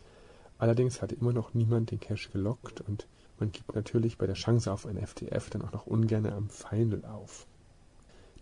Allerdings 0.58 1.02
hatte 1.02 1.16
immer 1.16 1.34
noch 1.34 1.54
niemand 1.54 1.92
den 1.92 2.00
Cache 2.00 2.30
gelockt 2.32 2.82
und 2.82 3.08
man 3.40 3.52
gibt 3.52 3.76
natürlich 3.76 4.18
bei 4.18 4.26
der 4.26 4.36
Chance 4.36 4.72
auf 4.72 4.86
ein 4.86 4.98
FTF 4.98 5.50
dann 5.50 5.62
auch 5.62 5.72
noch 5.72 5.86
ungern 5.86 6.26
am 6.26 6.50
Final 6.50 7.06
auf. 7.06 7.46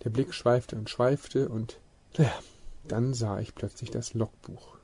Der 0.03 0.09
Blick 0.09 0.33
schweifte 0.33 0.75
und 0.77 0.89
schweifte 0.89 1.49
und 1.49 1.79
naja, 2.17 2.33
dann 2.87 3.13
sah 3.13 3.39
ich 3.39 3.55
plötzlich 3.55 3.89
das 3.91 4.13
Logbuch. 4.13 4.77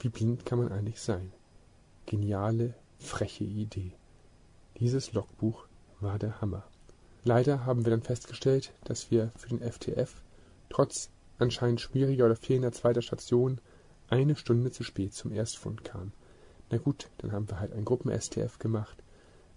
Wie 0.00 0.08
blind 0.08 0.44
kann 0.44 0.58
man 0.58 0.72
eigentlich 0.72 1.00
sein? 1.00 1.32
Geniale, 2.06 2.74
freche 2.98 3.44
Idee. 3.44 3.92
Dieses 4.78 5.12
Logbuch 5.12 5.66
war 6.00 6.18
der 6.18 6.40
Hammer. 6.40 6.64
Leider 7.24 7.66
haben 7.66 7.84
wir 7.84 7.90
dann 7.90 8.02
festgestellt, 8.02 8.72
dass 8.84 9.10
wir 9.10 9.30
für 9.36 9.48
den 9.48 9.60
FTF 9.60 10.22
trotz 10.68 11.10
anscheinend 11.38 11.80
schwieriger 11.80 12.26
oder 12.26 12.36
fehlender 12.36 12.72
zweiter 12.72 13.02
Station 13.02 13.60
eine 14.08 14.36
Stunde 14.36 14.70
zu 14.70 14.84
spät 14.84 15.14
zum 15.14 15.32
Erstfund 15.32 15.84
kamen. 15.84 16.12
Na 16.70 16.78
gut, 16.78 17.08
dann 17.18 17.32
haben 17.32 17.48
wir 17.48 17.60
halt 17.60 17.72
ein 17.72 17.84
Gruppen-STF 17.84 18.58
gemacht 18.58 19.02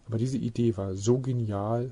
aber 0.05 0.17
diese 0.17 0.38
Idee 0.38 0.75
war 0.77 0.96
so 0.96 1.20
genial 1.20 1.91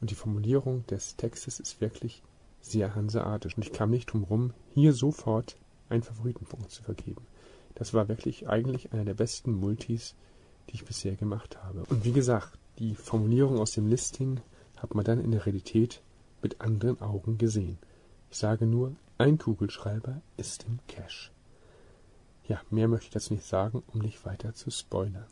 und 0.00 0.10
die 0.10 0.14
Formulierung 0.14 0.86
des 0.86 1.16
Textes 1.16 1.58
ist 1.60 1.80
wirklich 1.80 2.22
sehr 2.60 2.94
hanseatisch. 2.94 3.56
Und 3.56 3.64
ich 3.64 3.72
kam 3.72 3.90
nicht 3.90 4.12
drum 4.12 4.24
rum, 4.24 4.52
hier 4.74 4.92
sofort 4.92 5.56
einen 5.88 6.02
Favoritenpunkt 6.02 6.70
zu 6.70 6.82
vergeben. 6.82 7.26
Das 7.74 7.94
war 7.94 8.08
wirklich 8.08 8.48
eigentlich 8.48 8.92
einer 8.92 9.04
der 9.04 9.14
besten 9.14 9.52
Multis, 9.52 10.14
die 10.68 10.74
ich 10.74 10.84
bisher 10.84 11.16
gemacht 11.16 11.62
habe. 11.62 11.84
Und 11.88 12.04
wie 12.04 12.12
gesagt, 12.12 12.58
die 12.78 12.94
Formulierung 12.94 13.58
aus 13.58 13.72
dem 13.72 13.88
Listing 13.88 14.40
hat 14.82 14.94
man 14.94 15.04
dann 15.04 15.22
in 15.22 15.30
der 15.30 15.46
Realität 15.46 16.00
mit 16.42 16.60
anderen 16.60 17.00
Augen 17.00 17.38
gesehen. 17.38 17.78
Ich 18.30 18.38
sage 18.38 18.66
nur, 18.66 18.94
ein 19.18 19.38
Kugelschreiber 19.38 20.20
ist 20.36 20.64
im 20.68 20.78
Cache. 20.86 21.30
Ja, 22.46 22.60
mehr 22.70 22.88
möchte 22.88 23.06
ich 23.06 23.12
dazu 23.12 23.34
nicht 23.34 23.46
sagen, 23.46 23.82
um 23.92 24.00
nicht 24.00 24.24
weiter 24.24 24.54
zu 24.54 24.70
spoilern. 24.70 25.26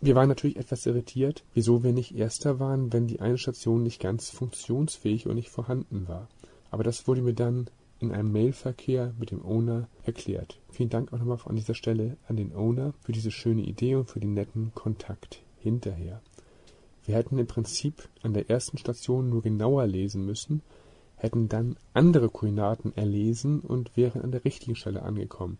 Wir 0.00 0.14
waren 0.14 0.28
natürlich 0.28 0.56
etwas 0.56 0.86
irritiert, 0.86 1.44
wieso 1.54 1.82
wir 1.82 1.92
nicht 1.92 2.14
Erster 2.14 2.60
waren, 2.60 2.92
wenn 2.92 3.08
die 3.08 3.20
eine 3.20 3.38
Station 3.38 3.82
nicht 3.82 4.00
ganz 4.00 4.30
funktionsfähig 4.30 5.26
und 5.26 5.34
nicht 5.34 5.50
vorhanden 5.50 6.06
war. 6.06 6.28
Aber 6.70 6.84
das 6.84 7.08
wurde 7.08 7.22
mir 7.22 7.34
dann 7.34 7.68
in 7.98 8.12
einem 8.12 8.30
Mailverkehr 8.30 9.12
mit 9.18 9.30
dem 9.30 9.44
Owner 9.44 9.88
erklärt. 10.04 10.60
Vielen 10.70 10.90
Dank 10.90 11.12
auch 11.12 11.18
nochmal 11.18 11.38
an 11.46 11.56
dieser 11.56 11.74
Stelle 11.74 12.16
an 12.28 12.36
den 12.36 12.54
Owner 12.54 12.94
für 13.00 13.12
diese 13.12 13.30
schöne 13.30 13.62
Idee 13.62 13.96
und 13.96 14.08
für 14.08 14.20
den 14.20 14.34
netten 14.34 14.72
Kontakt 14.74 15.42
hinterher. 15.58 16.20
Wir 17.08 17.16
hätten 17.16 17.38
im 17.38 17.46
Prinzip 17.46 18.06
an 18.20 18.34
der 18.34 18.50
ersten 18.50 18.76
Station 18.76 19.30
nur 19.30 19.40
genauer 19.40 19.86
lesen 19.86 20.26
müssen, 20.26 20.60
hätten 21.16 21.48
dann 21.48 21.78
andere 21.94 22.28
Koordinaten 22.28 22.94
erlesen 22.94 23.60
und 23.60 23.96
wären 23.96 24.20
an 24.20 24.30
der 24.30 24.44
richtigen 24.44 24.76
Stelle 24.76 25.00
angekommen. 25.00 25.56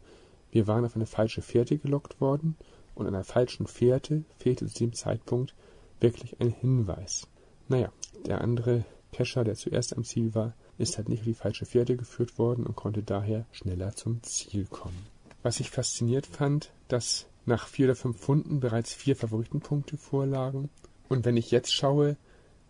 Wir 0.50 0.66
waren 0.66 0.84
auf 0.84 0.94
eine 0.94 1.06
falsche 1.06 1.40
Fährte 1.40 1.78
gelockt 1.78 2.20
worden 2.20 2.54
und 2.94 3.06
einer 3.06 3.24
falschen 3.24 3.66
Fährte 3.66 4.24
fehlte 4.36 4.66
zu 4.66 4.74
dem 4.80 4.92
Zeitpunkt 4.92 5.54
wirklich 6.00 6.38
ein 6.38 6.50
Hinweis. 6.50 7.26
Naja, 7.66 7.90
der 8.26 8.42
andere 8.42 8.84
Kescher, 9.12 9.42
der 9.42 9.54
zuerst 9.54 9.96
am 9.96 10.04
Ziel 10.04 10.34
war, 10.34 10.52
ist 10.76 10.98
halt 10.98 11.08
nicht 11.08 11.20
auf 11.20 11.28
die 11.28 11.32
falsche 11.32 11.64
Fährte 11.64 11.96
geführt 11.96 12.38
worden 12.38 12.66
und 12.66 12.76
konnte 12.76 13.02
daher 13.02 13.46
schneller 13.52 13.96
zum 13.96 14.22
Ziel 14.22 14.66
kommen. 14.66 15.06
Was 15.42 15.60
ich 15.60 15.70
fasziniert 15.70 16.26
fand, 16.26 16.72
dass 16.88 17.24
nach 17.46 17.68
vier 17.68 17.86
oder 17.86 17.96
fünf 17.96 18.20
Funden 18.20 18.60
bereits 18.60 18.92
vier 18.92 19.16
Favoritenpunkte 19.16 19.96
vorlagen 19.96 20.68
und 21.08 21.24
wenn 21.24 21.36
ich 21.36 21.50
jetzt 21.50 21.72
schaue, 21.72 22.16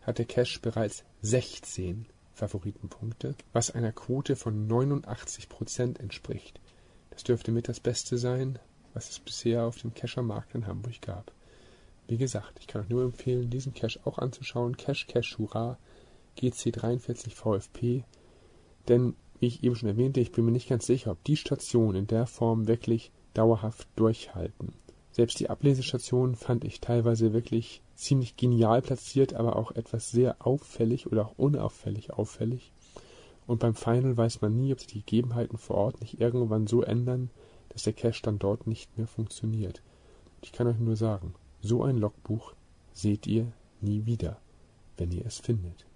hat 0.03 0.19
der 0.19 0.27
Cache 0.27 0.61
bereits 0.61 1.05
16 1.23 2.07
Favoritenpunkte, 2.33 3.35
was 3.53 3.71
einer 3.71 3.93
Quote 3.93 4.37
von 4.37 4.67
89 4.67 5.49
Prozent 5.49 6.01
entspricht. 6.01 6.61
Das 7.11 7.25
dürfte 7.25 7.51
mit 7.51 7.69
das 7.69 7.81
Beste 7.81 8.17
sein, 8.17 8.59
was 8.95 9.11
es 9.11 9.19
bisher 9.19 9.65
auf 9.65 9.79
dem 9.79 9.93
Cacher-Markt 9.93 10.55
in 10.55 10.67
Hamburg 10.67 11.03
gab. 11.03 11.33
Wie 12.07 12.17
gesagt, 12.17 12.59
ich 12.61 12.67
kann 12.67 12.83
euch 12.83 12.89
nur 12.89 13.03
empfehlen, 13.03 13.51
diesen 13.51 13.75
Cache 13.75 14.01
auch 14.05 14.19
anzuschauen. 14.19 14.77
Cache 14.77 15.07
Cache 15.07 15.37
Hurra 15.37 15.79
GC43 16.39 17.31
VFP. 17.31 18.05
Denn, 18.89 19.15
wie 19.41 19.49
ich 19.49 19.63
eben 19.63 19.77
schon 19.77 19.89
erwähnte, 19.89 20.21
ich 20.21 20.33
bin 20.33 20.45
mir 20.45 20.53
nicht 20.53 20.69
ganz 20.69 20.87
sicher, 20.87 21.11
ob 21.11 21.23
die 21.25 21.37
Stationen 21.37 21.97
in 21.97 22.07
der 22.07 22.27
Form 22.27 22.67
wirklich 22.67 23.11
dauerhaft 23.35 23.89
durchhalten. 23.97 24.73
Selbst 25.11 25.39
die 25.41 25.51
Ablesestationen 25.51 26.37
fand 26.37 26.65
ich 26.65 26.81
teilweise 26.81 27.33
wirklich 27.33 27.83
ziemlich 27.99 28.37
genial 28.37 28.81
platziert, 28.81 29.35
aber 29.35 29.57
auch 29.57 29.73
etwas 29.73 30.11
sehr 30.11 30.37
auffällig 30.47 31.09
oder 31.09 31.27
auch 31.27 31.35
unauffällig 31.37 32.13
auffällig. 32.13 32.73
Und 33.47 33.59
beim 33.59 33.75
Final 33.75 34.17
weiß 34.17 34.41
man 34.41 34.57
nie, 34.57 34.73
ob 34.73 34.79
sich 34.79 34.89
die 34.89 35.01
Gegebenheiten 35.01 35.59
vor 35.59 35.77
Ort 35.77 36.01
nicht 36.01 36.21
irgendwann 36.21 36.67
so 36.67 36.83
ändern, 36.83 37.31
dass 37.71 37.83
der 37.83 37.93
Cache 37.93 38.23
dann 38.23 38.39
dort 38.39 38.67
nicht 38.67 38.97
mehr 38.97 39.07
funktioniert. 39.07 39.83
Ich 40.43 40.53
kann 40.53 40.69
euch 40.69 40.79
nur 40.79 40.97
sagen, 40.97 41.35
so 41.61 41.83
ein 41.83 41.99
Logbuch 41.99 42.55
seht 42.93 43.27
ihr 43.27 43.51
nie 43.81 44.07
wieder, 44.07 44.39
wenn 44.97 45.11
ihr 45.11 45.27
es 45.27 45.39
findet. 45.39 45.87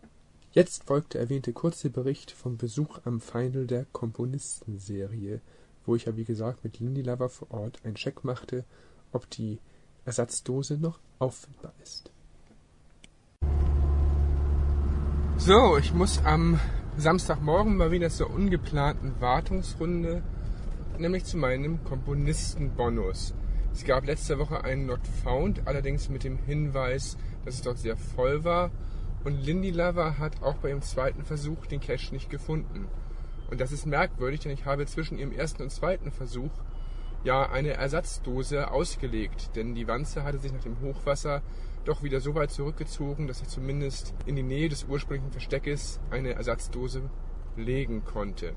Jetzt 0.53 0.85
folgt 0.85 1.15
der 1.15 1.21
erwähnte 1.21 1.53
kurze 1.53 1.89
Bericht 1.89 2.31
vom 2.33 2.57
Besuch 2.57 3.01
am 3.05 3.21
Final 3.21 3.67
der 3.67 3.87
Komponistenserie, 3.93 5.41
wo 5.87 5.95
ich 5.95 6.07
ja 6.07 6.17
wie 6.17 6.25
gesagt 6.25 6.65
mit 6.65 6.81
Lindy 6.81 7.03
Lover 7.03 7.29
vor 7.29 7.51
Ort 7.53 7.79
einen 7.85 7.95
Check 7.95 8.25
machte 8.25 8.65
ob 9.13 9.29
die 9.31 9.59
Ersatzdose 10.05 10.79
noch 10.79 10.99
auffindbar 11.19 11.73
ist. 11.83 12.11
So, 15.37 15.77
ich 15.77 15.93
muss 15.93 16.25
am 16.25 16.61
Samstagmorgen 16.97 17.77
mal 17.77 17.91
wieder 17.91 18.11
zur 18.11 18.31
ungeplanten 18.31 19.21
Wartungsrunde, 19.21 20.23
nämlich 20.99 21.25
zu 21.25 21.37
meinem 21.37 21.83
Komponistenbonus. 21.85 23.35
Es 23.73 23.85
gab 23.85 24.07
letzte 24.07 24.39
Woche 24.39 24.63
einen 24.63 24.87
Not 24.87 25.01
Found, 25.25 25.67
allerdings 25.67 26.11
mit 26.11 26.25
dem 26.25 26.37
Hinweis, 26.37 27.17
dass 27.45 27.55
es 27.55 27.63
dort 27.63 27.79
sehr 27.79 27.97
voll 27.97 28.45
war. 28.45 28.71
Und 29.25 29.43
Lindy 29.43 29.71
Lover 29.71 30.19
hat 30.19 30.43
auch 30.43 30.57
bei 30.57 30.69
ihrem 30.69 30.83
zweiten 30.83 31.25
Versuch 31.25 31.67
den 31.67 31.81
Cache 31.81 32.13
nicht 32.13 32.29
gefunden. 32.29 32.87
Und 33.51 33.61
das 33.61 33.73
ist 33.73 33.87
merkwürdig, 33.87 34.41
denn 34.41 34.53
ich 34.53 34.65
habe 34.67 34.87
zwischen 34.87 35.19
ihrem 35.19 35.33
ersten 35.33 35.63
und 35.63 35.71
zweiten 35.71 36.11
Versuch 36.11 36.51
ja 37.25 37.49
eine 37.51 37.75
Ersatzdose 37.75 38.71
ausgelegt, 38.71 39.55
denn 39.57 39.75
die 39.75 39.87
Wanze 39.87 40.25
hatte 40.25 40.39
sich 40.39 40.53
nach 40.53 40.63
dem 40.63 40.81
Hochwasser 40.81 41.43
doch 41.85 42.03
wieder 42.03 42.21
so 42.21 42.35
weit 42.35 42.51
zurückgezogen, 42.51 43.27
dass 43.27 43.43
ich 43.43 43.49
zumindest 43.49 44.15
in 44.27 44.37
die 44.37 44.43
Nähe 44.43 44.69
des 44.69 44.85
ursprünglichen 44.85 45.33
Versteckes 45.33 46.01
eine 46.11 46.35
Ersatzdose 46.35 47.11
legen 47.57 48.05
konnte. 48.05 48.55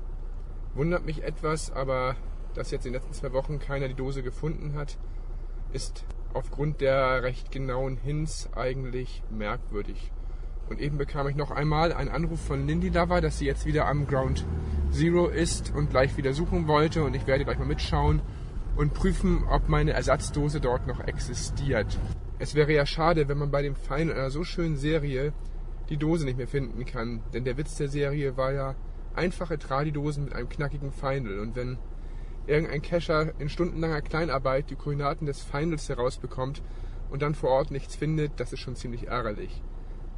Wundert 0.74 1.04
mich 1.04 1.22
etwas, 1.22 1.72
aber 1.72 2.16
dass 2.54 2.70
jetzt 2.70 2.86
in 2.86 2.92
den 2.92 3.00
letzten 3.00 3.14
zwei 3.14 3.32
Wochen 3.32 3.58
keiner 3.58 3.88
die 3.88 3.94
Dose 3.94 4.22
gefunden 4.22 4.74
hat, 4.74 4.98
ist 5.72 6.04
aufgrund 6.34 6.80
der 6.80 7.22
recht 7.22 7.50
genauen 7.50 7.96
Hints 7.96 8.48
eigentlich 8.54 9.22
merkwürdig. 9.30 10.12
Und 10.68 10.80
eben 10.80 10.98
bekam 10.98 11.28
ich 11.28 11.36
noch 11.36 11.50
einmal 11.50 11.92
einen 11.92 12.10
Anruf 12.10 12.40
von 12.40 12.66
Lindy 12.66 12.88
Lover, 12.88 13.20
dass 13.20 13.38
sie 13.38 13.46
jetzt 13.46 13.66
wieder 13.66 13.86
am 13.86 14.06
Ground 14.06 14.44
Zero 14.90 15.28
ist 15.28 15.72
und 15.74 15.90
gleich 15.90 16.16
wieder 16.16 16.32
suchen 16.32 16.66
wollte 16.66 17.04
und 17.04 17.14
ich 17.14 17.26
werde 17.26 17.44
gleich 17.44 17.58
mal 17.58 17.66
mitschauen 17.66 18.20
und 18.76 18.92
prüfen, 18.92 19.44
ob 19.50 19.68
meine 19.68 19.92
Ersatzdose 19.92 20.60
dort 20.60 20.86
noch 20.86 21.00
existiert. 21.00 21.98
Es 22.38 22.54
wäre 22.54 22.72
ja 22.72 22.84
schade, 22.84 23.28
wenn 23.28 23.38
man 23.38 23.50
bei 23.50 23.62
dem 23.62 23.74
Fein 23.74 24.10
einer 24.10 24.30
so 24.30 24.44
schönen 24.44 24.76
Serie 24.76 25.32
die 25.88 25.96
Dose 25.96 26.26
nicht 26.26 26.36
mehr 26.36 26.48
finden 26.48 26.84
kann, 26.84 27.22
denn 27.32 27.44
der 27.44 27.56
Witz 27.56 27.76
der 27.76 27.88
Serie 27.88 28.36
war 28.36 28.52
ja 28.52 28.74
einfache 29.14 29.58
Tradidosen 29.58 30.24
mit 30.24 30.34
einem 30.34 30.48
knackigen 30.48 30.92
Final 30.92 31.38
und 31.38 31.56
wenn 31.56 31.78
irgendein 32.46 32.82
Cacher 32.82 33.32
in 33.40 33.48
stundenlanger 33.48 34.02
Kleinarbeit 34.02 34.68
die 34.68 34.76
Koordinaten 34.76 35.26
des 35.26 35.40
Finals 35.40 35.88
herausbekommt 35.88 36.62
und 37.10 37.22
dann 37.22 37.34
vor 37.34 37.50
Ort 37.50 37.70
nichts 37.70 37.96
findet, 37.96 38.38
das 38.38 38.52
ist 38.52 38.60
schon 38.60 38.76
ziemlich 38.76 39.08
ärgerlich. 39.08 39.62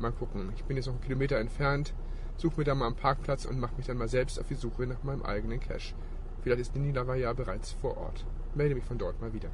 Mal 0.01 0.13
gucken, 0.13 0.53
ich 0.57 0.65
bin 0.65 0.77
jetzt 0.77 0.87
noch 0.87 0.95
einen 0.95 1.03
Kilometer 1.03 1.39
entfernt, 1.39 1.95
suche 2.37 2.59
mir 2.59 2.65
da 2.65 2.75
mal 2.75 2.87
einen 2.87 2.97
Parkplatz 2.97 3.45
und 3.45 3.61
mache 3.61 3.77
mich 3.77 3.87
dann 3.87 3.99
mal 3.99 4.09
selbst 4.09 4.41
auf 4.41 4.49
die 4.49 4.55
Suche 4.55 4.87
nach 4.87 5.03
meinem 5.05 5.23
eigenen 5.23 5.61
Cache. 5.61 5.95
Vielleicht 6.43 6.61
ist 6.61 6.77
Nina 6.77 7.15
ja 7.15 7.33
bereits 7.33 7.73
vor 7.73 7.97
Ort 7.97 8.25
melde 8.59 8.75
mich 8.75 8.85
von 8.85 8.99
dort 8.99 9.19
mal 9.21 9.33
wieder. 9.33 9.49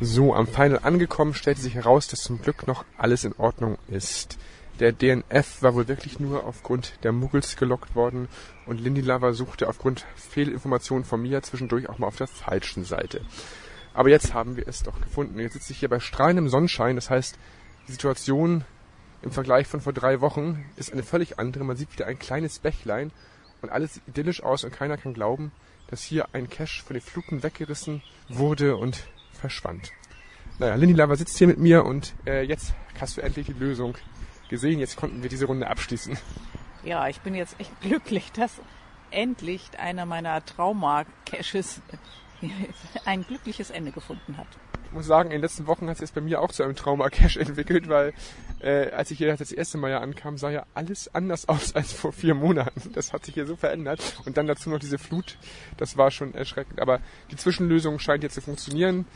So, 0.00 0.34
am 0.34 0.46
Final 0.46 0.80
angekommen, 0.82 1.34
stellte 1.34 1.60
sich 1.60 1.74
heraus, 1.74 2.08
dass 2.08 2.22
zum 2.22 2.42
Glück 2.42 2.66
noch 2.66 2.84
alles 2.98 3.24
in 3.24 3.34
Ordnung 3.34 3.78
ist. 3.88 4.38
Der 4.80 4.92
DNF 4.92 5.62
war 5.62 5.74
wohl 5.74 5.88
wirklich 5.88 6.20
nur 6.20 6.44
aufgrund 6.44 7.02
der 7.02 7.12
Muggels 7.12 7.56
gelockt 7.56 7.94
worden 7.94 8.28
und 8.66 8.80
Lindy 8.80 9.00
Lover 9.00 9.32
suchte 9.32 9.68
aufgrund 9.68 10.04
Fehlinformationen 10.16 11.04
von 11.04 11.22
mir 11.22 11.42
zwischendurch 11.42 11.88
auch 11.88 11.98
mal 11.98 12.08
auf 12.08 12.16
der 12.16 12.26
falschen 12.26 12.84
Seite. 12.84 13.22
Aber 13.94 14.10
jetzt 14.10 14.34
haben 14.34 14.56
wir 14.56 14.68
es 14.68 14.82
doch 14.82 15.00
gefunden. 15.00 15.38
Jetzt 15.38 15.54
sitze 15.54 15.72
ich 15.72 15.78
hier 15.78 15.88
bei 15.88 16.00
strahlendem 16.00 16.50
Sonnenschein. 16.50 16.96
Das 16.96 17.08
heißt, 17.08 17.38
die 17.88 17.92
Situation 17.92 18.64
im 19.22 19.30
Vergleich 19.30 19.66
von 19.66 19.80
vor 19.80 19.94
drei 19.94 20.20
Wochen 20.20 20.66
ist 20.76 20.92
eine 20.92 21.02
völlig 21.02 21.38
andere. 21.38 21.64
Man 21.64 21.78
sieht 21.78 21.92
wieder 21.94 22.06
ein 22.06 22.18
kleines 22.18 22.58
Bächlein 22.58 23.12
und 23.62 23.70
alles 23.70 23.94
sieht 23.94 24.08
idyllisch 24.08 24.42
aus 24.42 24.64
und 24.64 24.74
keiner 24.74 24.98
kann 24.98 25.14
glauben, 25.14 25.52
dass 25.88 26.02
hier 26.02 26.28
ein 26.32 26.48
Cache 26.48 26.82
von 26.82 26.94
den 26.94 27.02
Fluten 27.02 27.42
weggerissen 27.42 28.02
wurde 28.28 28.76
und 28.76 29.04
verschwand. 29.32 29.92
Naja, 30.58 30.74
Lindy 30.74 30.94
Lava 30.94 31.16
sitzt 31.16 31.36
hier 31.38 31.46
mit 31.46 31.58
mir 31.58 31.84
und 31.84 32.14
äh, 32.26 32.42
jetzt 32.42 32.74
hast 32.98 33.16
du 33.16 33.20
endlich 33.20 33.46
die 33.46 33.52
Lösung 33.52 33.96
gesehen. 34.48 34.80
Jetzt 34.80 34.96
konnten 34.96 35.22
wir 35.22 35.28
diese 35.28 35.46
Runde 35.46 35.68
abschließen. 35.68 36.16
Ja, 36.84 37.08
ich 37.08 37.20
bin 37.20 37.34
jetzt 37.34 37.58
echt 37.60 37.80
glücklich, 37.80 38.32
dass 38.32 38.52
endlich 39.10 39.62
einer 39.78 40.06
meiner 40.06 40.44
Trauma-Caches 40.44 41.82
ein 43.04 43.24
glückliches 43.24 43.70
Ende 43.70 43.92
gefunden 43.92 44.36
hat 44.36 44.48
muss 44.92 45.06
sagen, 45.06 45.30
in 45.30 45.36
den 45.36 45.42
letzten 45.42 45.66
Wochen 45.66 45.88
hat 45.88 45.94
es 45.94 46.00
jetzt 46.00 46.14
bei 46.14 46.20
mir 46.20 46.40
auch 46.40 46.52
zu 46.52 46.62
einem 46.62 46.76
Trauma-Cache 46.76 47.40
entwickelt, 47.40 47.88
weil 47.88 48.12
äh, 48.60 48.90
als 48.90 49.10
ich 49.10 49.18
hier 49.18 49.34
das 49.34 49.52
erste 49.52 49.78
Mal 49.78 49.90
ja 49.90 50.00
ankam, 50.00 50.38
sah 50.38 50.50
ja 50.50 50.64
alles 50.74 51.14
anders 51.14 51.48
aus 51.48 51.74
als 51.74 51.92
vor 51.92 52.12
vier 52.12 52.34
Monaten. 52.34 52.92
Das 52.92 53.12
hat 53.12 53.24
sich 53.24 53.34
hier 53.34 53.46
so 53.46 53.56
verändert. 53.56 54.20
Und 54.24 54.36
dann 54.36 54.46
dazu 54.46 54.70
noch 54.70 54.78
diese 54.78 54.98
Flut, 54.98 55.38
das 55.76 55.96
war 55.96 56.10
schon 56.10 56.34
erschreckend. 56.34 56.80
Aber 56.80 57.00
die 57.30 57.36
Zwischenlösung 57.36 57.98
scheint 57.98 58.22
jetzt 58.22 58.34
zu 58.34 58.40
funktionieren. 58.40 59.06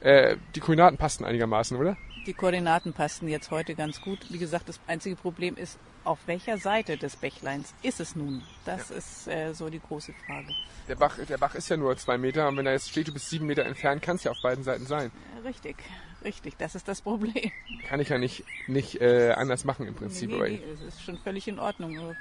Äh, 0.00 0.36
die 0.54 0.60
Koordinaten 0.60 0.96
passten 0.96 1.24
einigermaßen, 1.24 1.76
oder? 1.76 1.96
Die 2.26 2.34
Koordinaten 2.34 2.92
passten 2.92 3.28
jetzt 3.28 3.50
heute 3.50 3.74
ganz 3.74 4.02
gut. 4.02 4.26
Wie 4.28 4.36
gesagt, 4.36 4.68
das 4.68 4.78
einzige 4.86 5.16
Problem 5.16 5.56
ist, 5.56 5.78
auf 6.04 6.18
welcher 6.26 6.58
Seite 6.58 6.98
des 6.98 7.16
Bächleins 7.16 7.74
ist 7.82 7.98
es 7.98 8.14
nun? 8.14 8.42
Das 8.66 8.90
ja. 8.90 8.96
ist 8.96 9.28
äh, 9.28 9.54
so 9.54 9.70
die 9.70 9.80
große 9.80 10.12
Frage. 10.26 10.54
Der 10.86 10.96
Bach, 10.96 11.18
der 11.18 11.38
Bach 11.38 11.54
ist 11.54 11.70
ja 11.70 11.78
nur 11.78 11.96
zwei 11.96 12.18
Meter 12.18 12.48
und 12.48 12.58
wenn 12.58 12.66
er 12.66 12.72
jetzt 12.72 12.90
steht, 12.90 13.08
du 13.08 13.12
bist 13.12 13.30
sieben 13.30 13.46
Meter 13.46 13.64
entfernt, 13.64 14.02
kann 14.02 14.16
es 14.16 14.24
ja 14.24 14.32
auf 14.32 14.42
beiden 14.42 14.64
Seiten 14.64 14.84
sein. 14.84 15.10
Richtig, 15.44 15.76
richtig, 16.22 16.56
das 16.58 16.74
ist 16.74 16.88
das 16.88 17.00
Problem. 17.00 17.50
Kann 17.88 18.00
ich 18.00 18.10
ja 18.10 18.18
nicht, 18.18 18.44
nicht 18.66 19.00
äh, 19.00 19.32
anders 19.32 19.64
machen 19.64 19.86
im 19.86 19.94
Prinzip. 19.94 20.30
Nee, 20.30 20.36
nee, 20.36 20.48
nee, 20.64 20.72
es 20.74 20.80
ist 20.82 21.02
schon 21.02 21.16
völlig 21.16 21.48
in 21.48 21.58
Ordnung. 21.58 22.16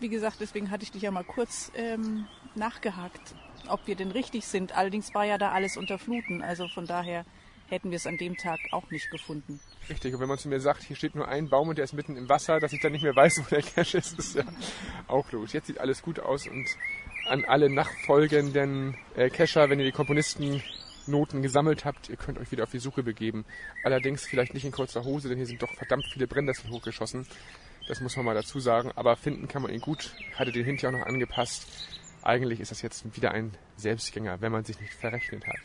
Wie 0.00 0.08
gesagt, 0.08 0.38
deswegen 0.40 0.70
hatte 0.70 0.82
ich 0.82 0.90
dich 0.90 1.02
ja 1.02 1.12
mal 1.12 1.24
kurz 1.24 1.70
ähm, 1.76 2.26
nachgehakt, 2.56 3.34
ob 3.68 3.86
wir 3.86 3.94
denn 3.94 4.10
richtig 4.10 4.46
sind. 4.46 4.76
Allerdings 4.76 5.14
war 5.14 5.24
ja 5.24 5.38
da 5.38 5.52
alles 5.52 5.76
unter 5.76 5.98
Fluten, 5.98 6.42
also 6.42 6.66
von 6.68 6.86
daher 6.86 7.24
hätten 7.68 7.90
wir 7.90 7.96
es 7.96 8.06
an 8.06 8.16
dem 8.16 8.36
Tag 8.36 8.58
auch 8.72 8.90
nicht 8.90 9.10
gefunden. 9.10 9.60
Richtig, 9.88 10.14
und 10.14 10.20
wenn 10.20 10.28
man 10.28 10.38
zu 10.38 10.48
mir 10.48 10.60
sagt, 10.60 10.82
hier 10.82 10.96
steht 10.96 11.14
nur 11.14 11.28
ein 11.28 11.48
Baum 11.48 11.68
und 11.68 11.78
der 11.78 11.84
ist 11.84 11.92
mitten 11.92 12.16
im 12.16 12.28
Wasser, 12.28 12.60
dass 12.60 12.72
ich 12.72 12.80
dann 12.80 12.92
nicht 12.92 13.02
mehr 13.02 13.16
weiß, 13.16 13.40
wo 13.44 13.48
der 13.48 13.62
Cache 13.62 13.98
ist, 13.98 14.18
ist 14.18 14.36
ja 14.36 14.44
auch 15.06 15.30
logisch. 15.32 15.54
Jetzt 15.54 15.66
sieht 15.66 15.78
alles 15.78 16.02
gut 16.02 16.20
aus 16.20 16.46
und 16.46 16.66
an 17.28 17.44
alle 17.44 17.70
nachfolgenden 17.70 18.96
äh, 19.16 19.30
Cacher, 19.30 19.70
wenn 19.70 19.78
ihr 19.78 19.84
die 19.84 19.92
Komponistennoten 19.92 21.42
gesammelt 21.42 21.84
habt, 21.84 22.08
ihr 22.08 22.16
könnt 22.16 22.38
euch 22.38 22.50
wieder 22.50 22.64
auf 22.64 22.70
die 22.70 22.78
Suche 22.78 23.02
begeben. 23.02 23.44
Allerdings 23.84 24.26
vielleicht 24.26 24.54
nicht 24.54 24.64
in 24.64 24.72
kurzer 24.72 25.04
Hose, 25.04 25.28
denn 25.28 25.36
hier 25.36 25.46
sind 25.46 25.62
doch 25.62 25.72
verdammt 25.74 26.06
viele 26.12 26.26
Brennnessel 26.26 26.70
hochgeschossen. 26.70 27.26
Das 27.88 28.00
muss 28.00 28.16
man 28.16 28.26
mal 28.26 28.34
dazu 28.34 28.60
sagen. 28.60 28.92
Aber 28.94 29.16
finden 29.16 29.48
kann 29.48 29.62
man 29.62 29.72
ihn 29.72 29.80
gut. 29.80 30.14
Hatte 30.36 30.52
den 30.52 30.64
Hint 30.64 30.82
ja 30.82 30.90
auch 30.90 30.92
noch 30.92 31.06
angepasst. 31.06 31.66
Eigentlich 32.22 32.60
ist 32.60 32.70
das 32.70 32.82
jetzt 32.82 33.16
wieder 33.16 33.32
ein 33.32 33.56
Selbstgänger, 33.76 34.40
wenn 34.40 34.52
man 34.52 34.64
sich 34.64 34.78
nicht 34.80 34.92
verrechnet 34.92 35.46
hat. 35.46 35.60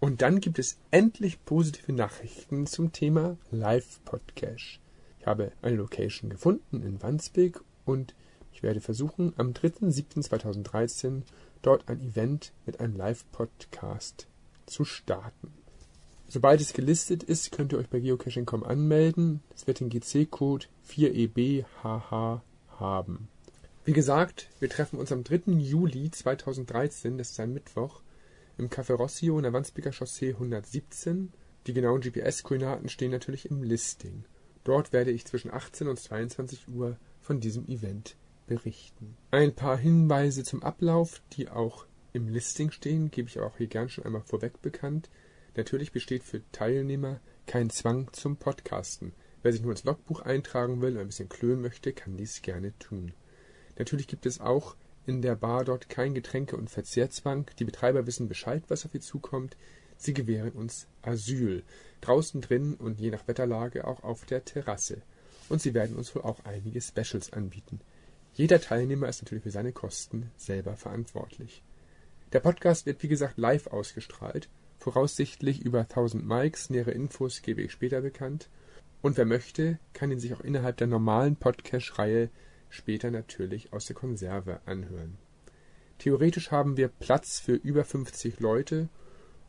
Und 0.00 0.22
dann 0.22 0.40
gibt 0.40 0.60
es 0.60 0.78
endlich 0.92 1.44
positive 1.44 1.92
Nachrichten 1.92 2.66
zum 2.66 2.92
Thema 2.92 3.36
Live-Podcast. 3.50 4.78
Ich 5.18 5.26
habe 5.26 5.50
eine 5.60 5.76
Location 5.76 6.30
gefunden 6.30 6.82
in 6.82 7.02
Wandsbek 7.02 7.60
und 7.84 8.14
ich 8.52 8.62
werde 8.62 8.80
versuchen, 8.80 9.32
am 9.36 9.52
3.7.2013 9.52 11.22
dort 11.62 11.88
ein 11.88 12.00
Event 12.00 12.52
mit 12.64 12.78
einem 12.78 12.96
Live-Podcast 12.96 14.28
zu 14.66 14.84
starten. 14.84 15.52
Sobald 16.28 16.60
es 16.60 16.74
gelistet 16.74 17.24
ist, 17.24 17.50
könnt 17.50 17.72
ihr 17.72 17.78
euch 17.78 17.88
bei 17.88 17.98
geocaching.com 17.98 18.62
anmelden. 18.62 19.42
Es 19.54 19.66
wird 19.66 19.80
den 19.80 19.88
GC-Code 19.88 20.66
4EBHH 20.88 22.40
haben. 22.78 23.28
Wie 23.84 23.92
gesagt, 23.92 24.48
wir 24.60 24.68
treffen 24.68 24.98
uns 24.98 25.10
am 25.10 25.24
3. 25.24 25.52
Juli 25.52 26.10
2013, 26.10 27.18
das 27.18 27.30
ist 27.30 27.40
ein 27.40 27.54
Mittwoch, 27.54 28.02
im 28.58 28.68
Café 28.68 28.94
Rossio 28.94 29.38
in 29.38 29.44
der 29.44 29.52
Wandsbeker 29.52 29.92
Chaussee 29.92 30.30
117. 30.30 31.32
Die 31.66 31.72
genauen 31.72 32.00
GPS-Koordinaten 32.00 32.88
stehen 32.88 33.10
natürlich 33.10 33.50
im 33.50 33.62
Listing. 33.62 34.24
Dort 34.64 34.92
werde 34.92 35.10
ich 35.10 35.24
zwischen 35.24 35.52
18 35.52 35.88
und 35.88 35.98
22 35.98 36.68
Uhr 36.68 36.98
von 37.20 37.40
diesem 37.40 37.66
Event 37.68 38.16
berichten. 38.46 39.16
Ein 39.30 39.54
paar 39.54 39.78
Hinweise 39.78 40.42
zum 40.42 40.62
Ablauf, 40.62 41.22
die 41.32 41.48
auch 41.48 41.86
im 42.12 42.28
Listing 42.28 42.70
stehen, 42.70 43.10
gebe 43.10 43.28
ich 43.28 43.38
aber 43.38 43.46
auch 43.46 43.56
hier 43.56 43.68
gern 43.68 43.88
schon 43.88 44.04
einmal 44.04 44.22
vorweg 44.22 44.60
bekannt. 44.60 45.08
Natürlich 45.56 45.92
besteht 45.92 46.24
für 46.24 46.42
Teilnehmer 46.52 47.20
kein 47.46 47.70
Zwang 47.70 48.12
zum 48.12 48.36
Podcasten. 48.36 49.12
Wer 49.42 49.52
sich 49.52 49.62
nur 49.62 49.70
ins 49.70 49.84
Logbuch 49.84 50.20
eintragen 50.20 50.80
will 50.80 50.94
und 50.94 51.00
ein 51.00 51.06
bisschen 51.06 51.28
klönen 51.28 51.62
möchte, 51.62 51.92
kann 51.92 52.16
dies 52.16 52.42
gerne 52.42 52.76
tun. 52.78 53.12
Natürlich 53.78 54.08
gibt 54.08 54.26
es 54.26 54.40
auch 54.40 54.74
in 55.08 55.22
der 55.22 55.36
Bar 55.36 55.64
dort 55.64 55.88
kein 55.88 56.12
Getränke- 56.12 56.56
und 56.56 56.68
Verzehrzwang. 56.68 57.50
Die 57.58 57.64
Betreiber 57.64 58.06
wissen 58.06 58.28
Bescheid, 58.28 58.62
was 58.68 58.84
auf 58.84 58.92
sie 58.92 59.00
zukommt. 59.00 59.56
Sie 59.96 60.12
gewähren 60.12 60.52
uns 60.52 60.86
Asyl. 61.00 61.62
Draußen 62.02 62.42
drin 62.42 62.74
und 62.74 63.00
je 63.00 63.10
nach 63.10 63.26
Wetterlage 63.26 63.86
auch 63.86 64.04
auf 64.04 64.26
der 64.26 64.44
Terrasse. 64.44 65.00
Und 65.48 65.62
sie 65.62 65.72
werden 65.72 65.96
uns 65.96 66.14
wohl 66.14 66.22
auch 66.22 66.44
einige 66.44 66.80
Specials 66.82 67.32
anbieten. 67.32 67.80
Jeder 68.34 68.60
Teilnehmer 68.60 69.08
ist 69.08 69.22
natürlich 69.22 69.44
für 69.44 69.50
seine 69.50 69.72
Kosten 69.72 70.30
selber 70.36 70.76
verantwortlich. 70.76 71.62
Der 72.32 72.40
Podcast 72.40 72.84
wird 72.84 73.02
wie 73.02 73.08
gesagt 73.08 73.38
live 73.38 73.68
ausgestrahlt, 73.68 74.50
voraussichtlich 74.76 75.62
über 75.62 75.80
1000 75.80 76.28
Mikes, 76.28 76.68
nähere 76.68 76.90
Infos 76.90 77.40
gebe 77.40 77.62
ich 77.62 77.72
später 77.72 78.02
bekannt. 78.02 78.50
Und 79.00 79.16
wer 79.16 79.24
möchte, 79.24 79.78
kann 79.94 80.10
ihn 80.10 80.20
sich 80.20 80.34
auch 80.34 80.42
innerhalb 80.42 80.76
der 80.76 80.86
normalen 80.86 81.36
Podcast-Reihe 81.36 82.28
später 82.70 83.10
natürlich 83.10 83.72
aus 83.72 83.86
der 83.86 83.96
Konserve 83.96 84.60
anhören. 84.66 85.16
Theoretisch 85.98 86.50
haben 86.50 86.76
wir 86.76 86.88
Platz 86.88 87.40
für 87.40 87.54
über 87.54 87.84
50 87.84 88.40
Leute 88.40 88.88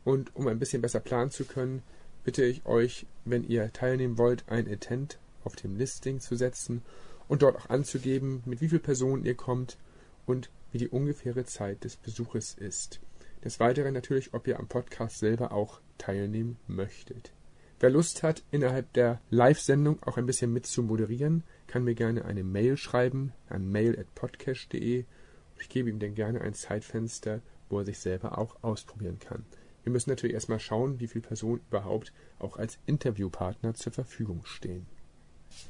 und 0.04 0.34
um 0.34 0.48
ein 0.48 0.58
bisschen 0.58 0.82
besser 0.82 1.00
planen 1.00 1.30
zu 1.30 1.44
können, 1.44 1.82
bitte 2.24 2.44
ich 2.44 2.66
euch, 2.66 3.06
wenn 3.24 3.44
ihr 3.44 3.72
teilnehmen 3.72 4.18
wollt, 4.18 4.44
ein 4.48 4.66
Intent 4.66 5.18
auf 5.44 5.56
dem 5.56 5.76
Listing 5.76 6.20
zu 6.20 6.36
setzen 6.36 6.82
und 7.28 7.42
dort 7.42 7.56
auch 7.56 7.70
anzugeben, 7.70 8.42
mit 8.46 8.60
wie 8.60 8.68
vielen 8.68 8.82
Personen 8.82 9.24
ihr 9.24 9.36
kommt 9.36 9.78
und 10.26 10.50
wie 10.72 10.78
die 10.78 10.88
ungefähre 10.88 11.44
Zeit 11.44 11.84
des 11.84 11.96
Besuches 11.96 12.54
ist. 12.54 13.00
Des 13.44 13.60
Weiteren 13.60 13.94
natürlich, 13.94 14.34
ob 14.34 14.46
ihr 14.46 14.58
am 14.58 14.68
Podcast 14.68 15.18
selber 15.18 15.52
auch 15.52 15.80
teilnehmen 15.98 16.58
möchtet. 16.66 17.32
Wer 17.82 17.88
Lust 17.88 18.22
hat, 18.22 18.42
innerhalb 18.50 18.92
der 18.92 19.22
Live-Sendung 19.30 20.02
auch 20.02 20.18
ein 20.18 20.26
bisschen 20.26 20.52
mit 20.52 20.66
zu 20.66 20.82
moderieren, 20.82 21.44
kann 21.66 21.82
mir 21.82 21.94
gerne 21.94 22.26
eine 22.26 22.44
Mail 22.44 22.76
schreiben 22.76 23.32
an 23.48 23.70
mail.podcast.de. 23.70 25.06
Ich 25.58 25.68
gebe 25.70 25.88
ihm 25.88 25.98
dann 25.98 26.14
gerne 26.14 26.42
ein 26.42 26.52
Zeitfenster, 26.52 27.40
wo 27.70 27.78
er 27.78 27.86
sich 27.86 27.98
selber 27.98 28.36
auch 28.36 28.62
ausprobieren 28.62 29.18
kann. 29.18 29.46
Wir 29.82 29.92
müssen 29.92 30.10
natürlich 30.10 30.34
erstmal 30.34 30.60
schauen, 30.60 31.00
wie 31.00 31.06
viele 31.06 31.22
Personen 31.22 31.62
überhaupt 31.70 32.12
auch 32.38 32.58
als 32.58 32.78
Interviewpartner 32.84 33.72
zur 33.72 33.94
Verfügung 33.94 34.44
stehen. 34.44 34.84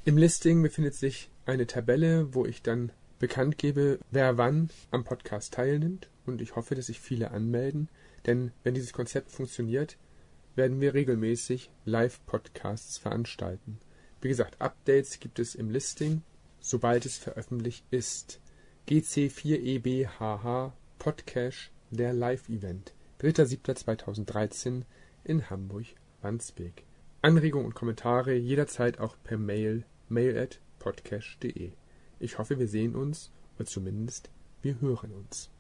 Im 0.04 0.16
Listing 0.16 0.62
befindet 0.62 0.94
sich 0.94 1.30
eine 1.46 1.68
Tabelle, 1.68 2.34
wo 2.34 2.44
ich 2.44 2.60
dann 2.60 2.90
bekannt 3.20 3.56
gebe, 3.56 4.00
wer 4.10 4.36
wann 4.36 4.70
am 4.90 5.04
Podcast 5.04 5.54
teilnimmt 5.54 6.10
und 6.26 6.42
ich 6.42 6.56
hoffe, 6.56 6.74
dass 6.74 6.86
sich 6.86 6.98
viele 6.98 7.30
anmelden, 7.30 7.88
denn 8.26 8.50
wenn 8.64 8.74
dieses 8.74 8.92
Konzept 8.92 9.30
funktioniert, 9.30 9.96
werden 10.56 10.80
wir 10.80 10.94
regelmäßig 10.94 11.70
Live-Podcasts 11.84 12.98
veranstalten. 12.98 13.78
Wie 14.20 14.28
gesagt, 14.28 14.60
Updates 14.60 15.20
gibt 15.20 15.38
es 15.38 15.54
im 15.54 15.70
Listing, 15.70 16.22
sobald 16.60 17.06
es 17.06 17.16
veröffentlicht 17.16 17.84
ist. 17.90 18.40
GC4EBHH 18.88 20.72
Podcast, 20.98 21.70
der 21.90 22.12
Live-Event, 22.12 22.92
3.7.2013 23.20 24.82
in 25.24 25.48
Hamburg-Wandsbek. 25.48 26.84
Anregungen 27.22 27.66
und 27.66 27.74
Kommentare 27.74 28.34
jederzeit 28.34 28.98
auch 28.98 29.16
per 29.22 29.38
Mail 29.38 29.84
mail 30.10 30.36
at 30.36 30.60
podcast.de. 30.78 31.72
Ich 32.18 32.38
hoffe, 32.38 32.58
wir 32.58 32.68
sehen 32.68 32.94
uns 32.94 33.30
oder 33.56 33.66
zumindest 33.66 34.30
wir 34.62 34.80
hören 34.80 35.12
uns. 35.12 35.50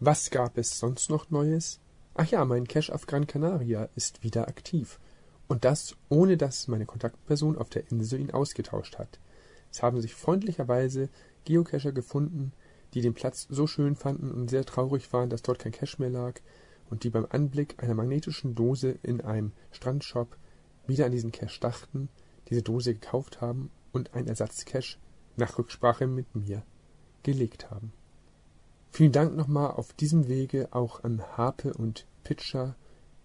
Was 0.00 0.30
gab 0.30 0.58
es 0.58 0.78
sonst 0.78 1.10
noch 1.10 1.30
Neues? 1.30 1.80
Ach 2.18 2.26
ja, 2.30 2.42
mein 2.46 2.66
Cache 2.66 2.94
auf 2.94 3.06
Gran 3.06 3.26
Canaria 3.26 3.90
ist 3.94 4.22
wieder 4.22 4.48
aktiv. 4.48 4.98
Und 5.48 5.66
das, 5.66 5.96
ohne 6.08 6.38
dass 6.38 6.66
meine 6.66 6.86
Kontaktperson 6.86 7.58
auf 7.58 7.68
der 7.68 7.90
Insel 7.90 8.20
ihn 8.20 8.30
ausgetauscht 8.30 8.96
hat. 8.96 9.20
Es 9.70 9.82
haben 9.82 10.00
sich 10.00 10.14
freundlicherweise 10.14 11.10
Geocacher 11.44 11.92
gefunden, 11.92 12.52
die 12.94 13.02
den 13.02 13.12
Platz 13.12 13.46
so 13.50 13.66
schön 13.66 13.96
fanden 13.96 14.30
und 14.30 14.48
sehr 14.48 14.64
traurig 14.64 15.12
waren, 15.12 15.28
dass 15.28 15.42
dort 15.42 15.58
kein 15.58 15.72
Cache 15.72 15.96
mehr 15.98 16.08
lag 16.08 16.40
und 16.88 17.04
die 17.04 17.10
beim 17.10 17.26
Anblick 17.28 17.82
einer 17.82 17.94
magnetischen 17.94 18.54
Dose 18.54 18.96
in 19.02 19.20
einem 19.20 19.52
Strandshop 19.70 20.38
wieder 20.86 21.04
an 21.04 21.12
diesen 21.12 21.32
Cache 21.32 21.60
dachten, 21.60 22.08
diese 22.48 22.62
Dose 22.62 22.94
gekauft 22.94 23.42
haben 23.42 23.70
und 23.92 24.14
ein 24.14 24.26
Ersatzcache 24.26 24.96
nach 25.36 25.58
Rücksprache 25.58 26.06
mit 26.06 26.34
mir 26.34 26.62
gelegt 27.22 27.70
haben. 27.70 27.92
Vielen 28.96 29.12
Dank 29.12 29.36
nochmal 29.36 29.72
auf 29.72 29.92
diesem 29.92 30.26
Wege 30.26 30.68
auch 30.70 31.04
an 31.04 31.22
Harpe 31.36 31.74
und 31.74 32.06
Pitcher 32.24 32.76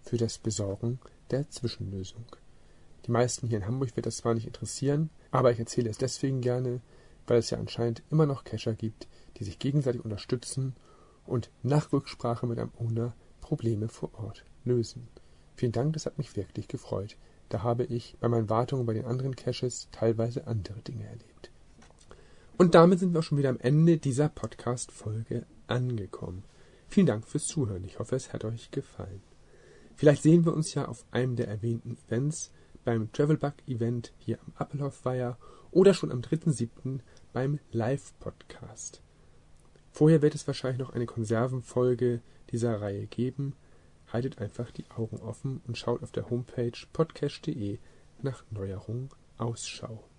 für 0.02 0.18
das 0.18 0.36
Besorgen 0.36 0.98
der 1.30 1.48
Zwischenlösung. 1.48 2.26
Die 3.06 3.10
meisten 3.10 3.46
hier 3.46 3.56
in 3.56 3.66
Hamburg 3.66 3.96
wird 3.96 4.04
das 4.04 4.18
zwar 4.18 4.34
nicht 4.34 4.46
interessieren, 4.46 5.08
aber 5.30 5.50
ich 5.50 5.58
erzähle 5.58 5.88
es 5.88 5.96
deswegen 5.96 6.42
gerne, 6.42 6.82
weil 7.26 7.38
es 7.38 7.48
ja 7.48 7.56
anscheinend 7.56 8.02
immer 8.10 8.26
noch 8.26 8.44
Cacher 8.44 8.74
gibt, 8.74 9.08
die 9.38 9.44
sich 9.44 9.58
gegenseitig 9.58 10.04
unterstützen 10.04 10.76
und 11.24 11.48
nach 11.62 11.90
Rücksprache 11.90 12.46
mit 12.46 12.58
einem 12.58 12.72
Owner 12.78 13.14
Probleme 13.40 13.88
vor 13.88 14.10
Ort 14.12 14.44
lösen. 14.66 15.08
Vielen 15.56 15.72
Dank, 15.72 15.94
das 15.94 16.04
hat 16.04 16.18
mich 16.18 16.36
wirklich 16.36 16.68
gefreut. 16.68 17.16
Da 17.48 17.62
habe 17.62 17.84
ich 17.84 18.18
bei 18.20 18.28
meinen 18.28 18.50
Wartungen 18.50 18.84
bei 18.84 18.92
den 18.92 19.06
anderen 19.06 19.36
Caches 19.36 19.88
teilweise 19.90 20.46
andere 20.46 20.82
Dinge 20.82 21.06
erlebt. 21.06 21.50
Und 22.58 22.74
damit 22.74 23.00
sind 23.00 23.14
wir 23.14 23.20
auch 23.20 23.24
schon 23.24 23.38
wieder 23.38 23.48
am 23.48 23.58
Ende 23.58 23.96
dieser 23.96 24.28
Podcast-Folge 24.28 25.46
angekommen. 25.72 26.44
Vielen 26.88 27.06
Dank 27.06 27.26
fürs 27.26 27.46
Zuhören. 27.46 27.84
Ich 27.84 27.98
hoffe, 27.98 28.14
es 28.14 28.32
hat 28.32 28.44
euch 28.44 28.70
gefallen. 28.70 29.22
Vielleicht 29.96 30.22
sehen 30.22 30.44
wir 30.44 30.52
uns 30.52 30.74
ja 30.74 30.86
auf 30.86 31.04
einem 31.10 31.36
der 31.36 31.48
erwähnten 31.48 31.96
Events 32.06 32.52
beim 32.84 33.10
Travelbug-Event 33.12 34.12
hier 34.18 34.38
am 34.40 34.52
Appelhof-Weiher 34.56 35.38
oder 35.70 35.94
schon 35.94 36.12
am 36.12 36.20
3.7. 36.20 37.00
beim 37.32 37.58
Live-Podcast. 37.70 39.00
Vorher 39.90 40.22
wird 40.22 40.34
es 40.34 40.46
wahrscheinlich 40.46 40.80
noch 40.80 40.92
eine 40.92 41.06
Konservenfolge 41.06 42.20
dieser 42.50 42.80
Reihe 42.80 43.06
geben. 43.06 43.54
Haltet 44.12 44.38
einfach 44.38 44.70
die 44.70 44.90
Augen 44.90 45.16
offen 45.16 45.62
und 45.66 45.78
schaut 45.78 46.02
auf 46.02 46.12
der 46.12 46.28
Homepage 46.28 46.72
podcast.de 46.92 47.78
nach 48.20 48.44
Neuerungen 48.50 49.08
Ausschau. 49.38 50.11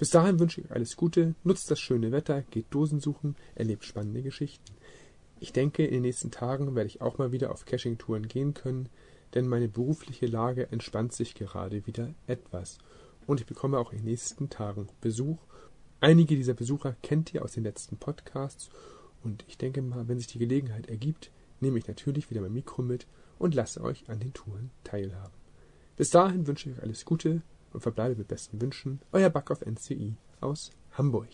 Bis 0.00 0.08
dahin 0.08 0.40
wünsche 0.40 0.62
ich 0.62 0.66
euch 0.68 0.72
alles 0.72 0.96
Gute, 0.96 1.34
nutzt 1.44 1.70
das 1.70 1.78
schöne 1.78 2.10
Wetter, 2.10 2.40
geht 2.40 2.68
Dosen 2.70 3.00
suchen, 3.00 3.36
erlebt 3.54 3.84
spannende 3.84 4.22
Geschichten. 4.22 4.72
Ich 5.40 5.52
denke, 5.52 5.84
in 5.84 5.92
den 5.92 6.00
nächsten 6.00 6.30
Tagen 6.30 6.74
werde 6.74 6.88
ich 6.88 7.02
auch 7.02 7.18
mal 7.18 7.32
wieder 7.32 7.52
auf 7.52 7.66
Caching-Touren 7.66 8.26
gehen 8.26 8.54
können, 8.54 8.88
denn 9.34 9.46
meine 9.46 9.68
berufliche 9.68 10.24
Lage 10.24 10.72
entspannt 10.72 11.12
sich 11.12 11.34
gerade 11.34 11.86
wieder 11.86 12.14
etwas 12.26 12.78
und 13.26 13.40
ich 13.40 13.46
bekomme 13.46 13.78
auch 13.78 13.92
in 13.92 13.98
den 13.98 14.06
nächsten 14.06 14.48
Tagen 14.48 14.88
Besuch. 15.02 15.36
Einige 16.00 16.34
dieser 16.34 16.54
Besucher 16.54 16.96
kennt 17.02 17.34
ihr 17.34 17.44
aus 17.44 17.52
den 17.52 17.64
letzten 17.64 17.98
Podcasts 17.98 18.70
und 19.22 19.44
ich 19.48 19.58
denke 19.58 19.82
mal, 19.82 20.08
wenn 20.08 20.16
sich 20.16 20.28
die 20.28 20.38
Gelegenheit 20.38 20.88
ergibt, 20.88 21.30
nehme 21.60 21.78
ich 21.78 21.88
natürlich 21.88 22.30
wieder 22.30 22.40
mein 22.40 22.54
Mikro 22.54 22.80
mit 22.80 23.06
und 23.38 23.54
lasse 23.54 23.82
euch 23.82 24.08
an 24.08 24.18
den 24.18 24.32
Touren 24.32 24.70
teilhaben. 24.82 25.34
Bis 25.98 26.08
dahin 26.08 26.46
wünsche 26.46 26.70
ich 26.70 26.76
euch 26.78 26.82
alles 26.82 27.04
Gute, 27.04 27.42
und 27.72 27.80
verbleibe 27.80 28.16
mit 28.16 28.28
besten 28.28 28.60
Wünschen, 28.60 29.00
euer 29.12 29.30
Back 29.30 29.50
auf 29.50 29.60
NCI 29.64 30.14
aus 30.40 30.70
Hamburg. 30.92 31.28